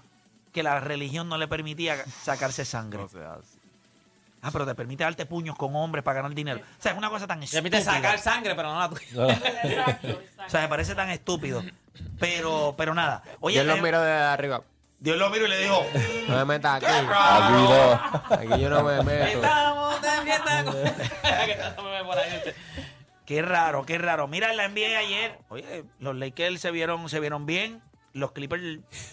que 0.53 0.63
la 0.63 0.79
religión 0.81 1.29
no 1.29 1.37
le 1.39 1.49
permitía 1.49 1.97
sacarse 2.07 2.65
sangre. 2.65 3.07
No. 4.43 4.49
Ah, 4.49 4.51
pero 4.51 4.67
te 4.67 4.75
permite 4.75 5.05
darte 5.05 5.25
puños 5.25 5.55
con 5.55 5.77
hombres 5.77 6.03
para 6.03 6.17
ganar 6.17 6.35
dinero. 6.35 6.59
O 6.59 6.83
sea, 6.83 6.91
es 6.91 6.99
una 6.99 7.09
cosa 7.11 7.29
tan 7.29 7.41
estúpida. 7.45 7.63
permite 7.63 7.81
sacar 7.81 8.19
sangre, 8.19 8.57
pero 8.57 8.73
no 8.73 8.81
la 8.81 8.89
tuya. 8.89 9.07
No. 9.13 9.31
Exacto, 9.31 10.21
O 10.45 10.51
sea, 10.51 10.63
me 10.63 10.69
parece 10.69 10.97
tan 10.97 11.11
estúpido. 11.11 11.63
Pero, 12.19 12.75
pero 12.77 12.93
nada. 12.93 13.23
Oye, 13.39 13.59
Yo 13.59 13.63
los 13.65 13.77
le- 13.77 13.83
miro 13.83 14.01
de 14.03 14.11
arriba. 14.13 14.65
Dios 15.03 15.19
lo 15.19 15.29
miró 15.31 15.47
y 15.47 15.49
le 15.49 15.59
dijo, 15.59 15.85
No 16.29 16.37
me 16.37 16.45
metas 16.45 16.77
aquí. 16.77 16.87
Aquí 16.87 17.53
no. 17.53 17.93
Aquí 18.37 18.63
yo 18.63 18.71
no 18.71 18.85
me 18.85 19.03
meto. 19.03 19.43
Qué 23.27 23.43
raro, 23.43 23.85
qué 23.85 23.99
raro. 23.99 24.29
Mira, 24.29 24.53
la 24.53 24.69
NBA 24.69 24.99
ayer, 24.99 25.39
oye, 25.49 25.85
los 25.99 26.15
Lakers 26.15 26.61
se 26.61 26.71
vieron, 26.71 27.09
se 27.09 27.19
vieron 27.19 27.47
bien. 27.47 27.83
Los 28.15 28.33
Clippers. 28.33 28.63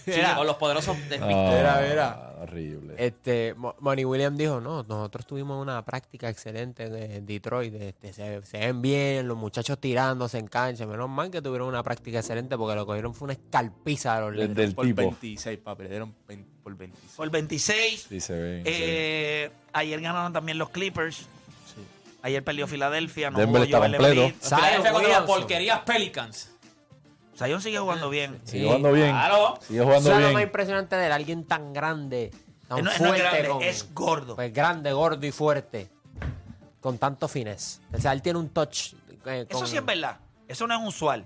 Con 0.36 0.46
los 0.46 0.56
poderosos 0.56 0.96
de 1.08 1.16
Ah, 1.16 1.26
Mira, 1.26 1.84
mira. 1.88 2.26
Horrible. 2.40 2.94
Este, 2.98 3.54
Mo- 3.54 3.74
Money 3.80 4.04
Williams 4.04 4.36
dijo, 4.38 4.60
no, 4.60 4.82
nosotros 4.82 5.26
tuvimos 5.26 5.60
una 5.60 5.84
práctica 5.84 6.28
excelente 6.28 6.84
en 7.16 7.26
Detroit, 7.26 7.74
este, 7.74 8.12
se, 8.12 8.44
se 8.44 8.58
ven 8.58 8.80
bien, 8.80 9.28
los 9.28 9.36
muchachos 9.36 9.78
tirándose 9.78 10.38
en 10.38 10.46
cancha, 10.48 10.86
menos 10.86 11.08
mal 11.08 11.30
que 11.30 11.42
tuvieron 11.42 11.68
una 11.68 11.82
práctica 11.82 12.18
excelente 12.20 12.56
porque 12.56 12.74
lo 12.76 12.86
cogieron 12.86 13.14
fue 13.14 13.26
una 13.26 13.32
escalpiza 13.34 14.16
a 14.16 14.20
los 14.20 14.32
Desde 14.32 14.48
Lakers. 14.48 14.68
el 14.68 14.74
Por 14.74 14.86
tipo. 14.86 15.02
26, 15.02 15.58
papi. 15.58 15.82
Le 15.84 15.88
dieron 15.90 16.14
20 16.28 16.50
por 16.62 16.76
26. 16.76 17.12
Por 17.16 17.30
26. 17.30 18.06
Sí, 18.08 18.20
se 18.20 18.32
ven. 18.32 18.42
se 18.42 18.42
ven. 18.42 18.62
Eh, 18.66 19.50
ayer 19.72 20.00
ganaron 20.00 20.32
también 20.32 20.56
los 20.58 20.70
Clippers. 20.70 21.16
Sí. 21.16 21.26
Ayer 22.22 22.42
perdió 22.42 22.66
Filadelfia. 22.66 23.30
No 23.30 23.38
Denver 23.38 23.62
jugó 23.62 23.64
está 23.64 23.78
Joel 23.78 23.92
completo. 23.92 24.22
Embiid. 24.22 24.40
Zion 24.42 24.58
Filadelfia 24.60 24.92
contra 24.92 24.92
las 24.92 25.02
Williamson. 25.20 25.40
porquerías 25.40 25.78
Pelicans. 25.80 26.50
Zion 27.44 27.60
sigue 27.62 27.78
jugando 27.78 28.10
bien. 28.10 28.40
Sigue 28.44 28.64
jugando 28.66 28.92
bien. 28.92 29.10
Claro. 29.10 29.58
Sigue 29.66 29.78
Eso 29.80 29.86
jugando 29.88 30.12
es 30.12 30.20
lo 30.20 30.32
más 30.32 30.42
impresionante 30.42 30.96
de 30.96 31.06
él, 31.06 31.12
alguien 31.12 31.44
tan 31.44 31.72
grande, 31.72 32.30
tan 32.68 32.84
no, 32.84 32.90
no 32.90 32.96
fuerte. 32.96 33.16
es 33.16 33.22
grande, 33.32 33.48
con- 33.48 33.62
es 33.62 33.94
gordo. 33.94 34.36
Pues 34.36 34.52
grande, 34.52 34.92
gordo 34.92 35.26
y 35.26 35.32
fuerte, 35.32 35.90
con 36.80 36.98
tanto 36.98 37.28
fines. 37.28 37.80
O 37.92 37.98
sea, 38.00 38.12
él 38.12 38.22
tiene 38.22 38.38
un 38.38 38.48
touch. 38.50 38.92
eh, 39.26 39.46
Eso 39.48 39.58
con- 39.60 39.68
sí 39.68 39.76
es 39.76 39.84
verdad. 39.84 40.18
Eso 40.48 40.66
no 40.66 40.74
es 40.80 40.86
usual. 40.86 41.24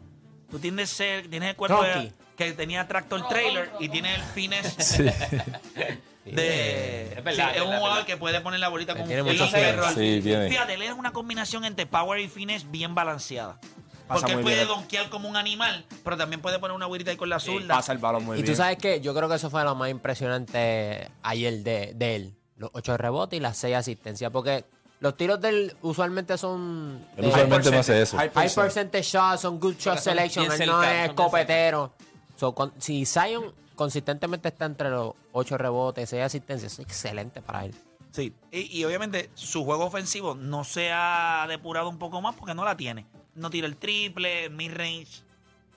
Tú 0.50 0.58
tienes, 0.58 0.90
ser, 0.90 1.28
tienes 1.28 1.50
el 1.50 1.56
cuerpo 1.56 1.82
de- 1.82 2.12
que 2.36 2.52
tenía 2.52 2.86
tractor 2.88 3.26
trailer 3.28 3.70
y 3.80 3.88
tiene 3.88 4.14
el 4.14 4.20
fines 4.22 4.66
Sí. 4.78 5.02
de. 6.24 7.02
Es 7.04 7.08
Sí, 7.16 7.22
verdad, 7.22 7.50
es 7.50 7.56
es 7.56 7.62
un 7.62 7.68
verdad, 7.68 7.78
jugador 7.78 7.98
es 8.00 8.04
que 8.06 8.16
puede 8.16 8.40
poner 8.40 8.60
la 8.60 8.68
bolita 8.68 8.94
tiene 8.94 9.22
un 9.22 9.28
error. 9.28 9.88
Sí, 9.94 10.20
tiene. 10.22 10.48
Fíjate, 10.48 10.74
él 10.74 10.82
es 10.82 10.92
una 10.92 11.12
combinación 11.12 11.64
entre 11.64 11.86
power 11.86 12.18
y 12.20 12.28
fines 12.28 12.70
bien 12.70 12.94
balanceada. 12.94 13.58
Pasa 14.06 14.20
Porque 14.20 14.32
él 14.32 14.36
muy 14.38 14.42
puede 14.44 14.56
bien. 14.56 14.68
donkear 14.68 15.08
como 15.08 15.28
un 15.28 15.36
animal, 15.36 15.86
pero 16.04 16.16
también 16.16 16.42
puede 16.42 16.58
poner 16.58 16.74
una 16.76 16.84
güirita 16.86 17.10
ahí 17.10 17.16
con 17.16 17.30
la 17.30 17.40
zurda. 17.40 17.74
Pasa 17.76 17.92
el 17.92 17.98
balón 17.98 18.24
muy 18.24 18.38
Y 18.38 18.42
bien. 18.42 18.52
tú 18.54 18.56
sabes 18.56 18.76
que 18.76 19.00
yo 19.00 19.14
creo 19.14 19.28
que 19.30 19.36
eso 19.36 19.48
fue 19.48 19.64
lo 19.64 19.74
más 19.74 19.88
impresionante 19.90 21.10
ayer 21.22 21.62
de, 21.62 21.92
de 21.94 22.16
él. 22.16 22.34
Los 22.56 22.70
ocho 22.74 22.96
rebotes 22.96 23.36
y 23.36 23.40
las 23.40 23.56
seis 23.56 23.74
asistencias. 23.76 24.30
Porque 24.30 24.64
los 25.00 25.16
tiros 25.16 25.40
de 25.40 25.48
él 25.48 25.76
usualmente 25.82 26.36
son. 26.38 27.04
Él 27.16 27.22
de- 27.22 27.28
usualmente 27.28 27.70
no 27.70 27.78
hace 27.78 28.02
eso. 28.02 28.16
High 28.18 28.28
High 28.28 28.34
percent. 28.34 28.64
percentage 28.66 29.04
shots, 29.04 29.40
son 29.40 29.58
good 29.58 29.74
shot 29.78 29.94
son 29.96 30.04
selection. 30.04 30.48
bien 30.48 30.62
Él 30.62 30.68
no 30.68 30.82
es 30.82 30.86
son 30.88 30.94
bien 30.94 31.04
escopetero. 31.10 31.92
So, 32.36 32.54
con- 32.54 32.72
si 32.78 33.06
Zion 33.06 33.52
consistentemente 33.74 34.48
está 34.48 34.66
entre 34.66 34.90
los 34.90 35.14
ocho 35.32 35.56
rebotes, 35.58 36.10
seis 36.10 36.22
asistencias, 36.24 36.74
es 36.74 36.78
excelente 36.78 37.40
para 37.42 37.64
él. 37.64 37.74
Sí, 38.12 38.32
y, 38.52 38.78
y 38.78 38.84
obviamente 38.84 39.30
su 39.34 39.64
juego 39.64 39.86
ofensivo 39.86 40.34
no 40.36 40.62
se 40.62 40.92
ha 40.92 41.44
depurado 41.48 41.88
un 41.88 41.98
poco 41.98 42.20
más 42.20 42.34
porque 42.36 42.54
no 42.54 42.64
la 42.64 42.76
tiene. 42.76 43.06
No 43.34 43.50
tira 43.50 43.66
el 43.66 43.76
triple, 43.76 44.48
mid-range, 44.50 45.22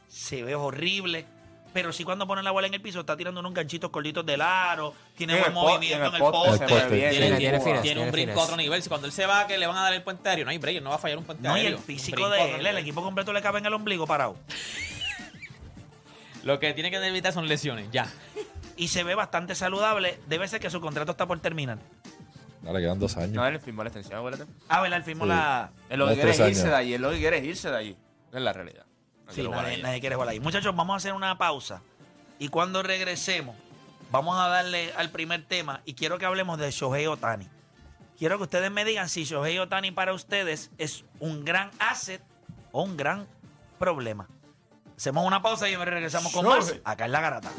se 0.07 0.43
ve 0.43 0.55
horrible. 0.55 1.25
Pero 1.73 1.91
sí 1.91 2.03
cuando 2.03 2.25
pone 2.25 2.41
la 2.41 2.49
bola 2.51 2.65
en 2.67 2.73
el 2.73 2.81
piso 2.81 3.01
está 3.01 3.15
tirando 3.17 3.39
unos 3.39 3.53
ganchitos 3.53 3.91
cortitos 3.91 4.25
del 4.25 4.41
aro, 4.41 4.93
tiene 5.15 5.33
En 5.35 5.41
buen 5.41 5.53
movimiento 5.53 5.97
en 6.07 6.15
el 6.15 6.15
el 6.15 6.19
poste. 6.31 6.65
Tiene, 6.65 7.09
Tiene- 7.09 7.37
tiene 7.37 7.59
fines, 7.59 7.81
tiene 7.81 8.01
un 8.01 8.11
brinco 8.11 8.39
a 8.39 8.43
otro 8.45 8.55
nivel. 8.57 8.81
Si 8.81 8.89
cuando 8.89 9.05
él 9.05 9.13
se 9.13 9.25
va, 9.25 9.45
que 9.45 9.57
le 9.57 9.67
van 9.67 9.77
a 9.77 9.81
dar 9.83 9.93
el 9.93 10.01
puente 10.01 10.27
aéreo, 10.29 10.45
no 10.45 10.51
hay 10.51 10.57
break, 10.57 10.81
no 10.81 10.89
va 10.89 10.95
a 10.95 10.99
fallar 10.99 11.17
un 11.19 11.25
puente 11.25 11.47
No, 11.47 11.55
y 11.57 11.61
aéreo. 11.61 11.77
el 11.77 11.83
físico 11.83 12.29
de 12.29 12.55
él, 12.55 12.65
el 12.65 12.77
equipo 12.77 13.03
completo 13.03 13.31
le 13.33 13.41
cabe 13.41 13.59
en 13.59 13.65
el 13.67 13.73
ombligo 13.73 14.07
parado. 14.07 14.37
Lo 16.43 16.59
que 16.59 16.73
tiene 16.73 16.89
que 16.89 16.97
evitar 16.97 17.33
son 17.33 17.47
lesiones, 17.47 17.89
ya. 17.91 18.07
Y 18.77 18.87
se 18.87 19.03
ve 19.03 19.15
bastante 19.15 19.53
saludable. 19.55 20.19
Debe 20.27 20.47
ser 20.47 20.59
que 20.61 20.69
su 20.69 20.79
contrato 20.79 21.11
está 21.11 21.25
por 21.25 21.39
terminar. 21.39 21.79
No, 22.67 22.73
le 22.73 22.81
quedan 22.81 22.99
dos 22.99 23.15
años. 23.17 23.31
No, 23.31 23.47
él 23.47 23.59
firmó 23.61 23.83
la 23.83 23.89
extensión, 23.89 24.19
acuérdate. 24.19 24.51
Ah, 24.67 24.81
¿verdad? 24.81 24.97
Él 24.97 25.03
firmó 25.05 25.23
Sí. 25.23 25.29
la... 25.29 25.71
Él 25.89 25.99
lo 25.99 26.07
que 26.09 26.15
quiere 26.15 26.31
es 26.31 26.39
irse 26.39 26.45
años. 26.61 26.63
de 26.65 26.75
allí. 26.75 26.93
Él 26.95 27.01
lo 27.01 27.11
que 27.11 27.17
quiere 27.19 27.37
es 27.37 27.43
irse 27.45 27.71
de 27.71 27.77
allí. 27.77 27.97
Es 28.33 28.41
la 28.41 28.51
realidad. 28.53 28.85
No 29.25 29.31
Sí, 29.33 29.43
nadie, 29.47 29.73
allí. 29.73 29.81
nadie 29.83 29.99
quiere 30.01 30.15
jugar 30.15 30.29
ahí. 30.29 30.39
Muchachos, 30.41 30.75
vamos 30.75 30.93
a 30.93 30.97
hacer 30.97 31.13
una 31.13 31.37
pausa. 31.37 31.81
Y 32.39 32.49
cuando 32.49 32.83
regresemos, 32.83 33.55
vamos 34.11 34.37
a 34.37 34.47
darle 34.49 34.91
al 34.97 35.09
primer 35.11 35.45
tema 35.45 35.81
y 35.85 35.93
quiero 35.93 36.17
que 36.17 36.25
hablemos 36.25 36.59
de 36.59 36.69
Shohei 36.71 37.07
Otani. 37.07 37.47
Quiero 38.19 38.37
que 38.37 38.43
ustedes 38.43 38.69
me 38.71 38.83
digan 38.83 39.07
si 39.09 39.23
Shohei 39.23 39.59
Otani 39.59 39.91
para 39.91 40.13
ustedes 40.13 40.69
es 40.77 41.05
un 41.19 41.45
gran 41.45 41.71
asset 41.79 42.21
o 42.73 42.83
un 42.83 42.97
gran 42.97 43.27
problema. 43.79 44.27
Hacemos 44.97 45.25
una 45.25 45.41
pausa 45.41 45.69
y 45.69 45.75
regresamos 45.77 46.33
con 46.33 46.45
más 46.45 46.67
Shohei. 46.67 46.81
acá 46.83 47.05
en 47.05 47.11
La 47.13 47.21
Garata. 47.21 47.51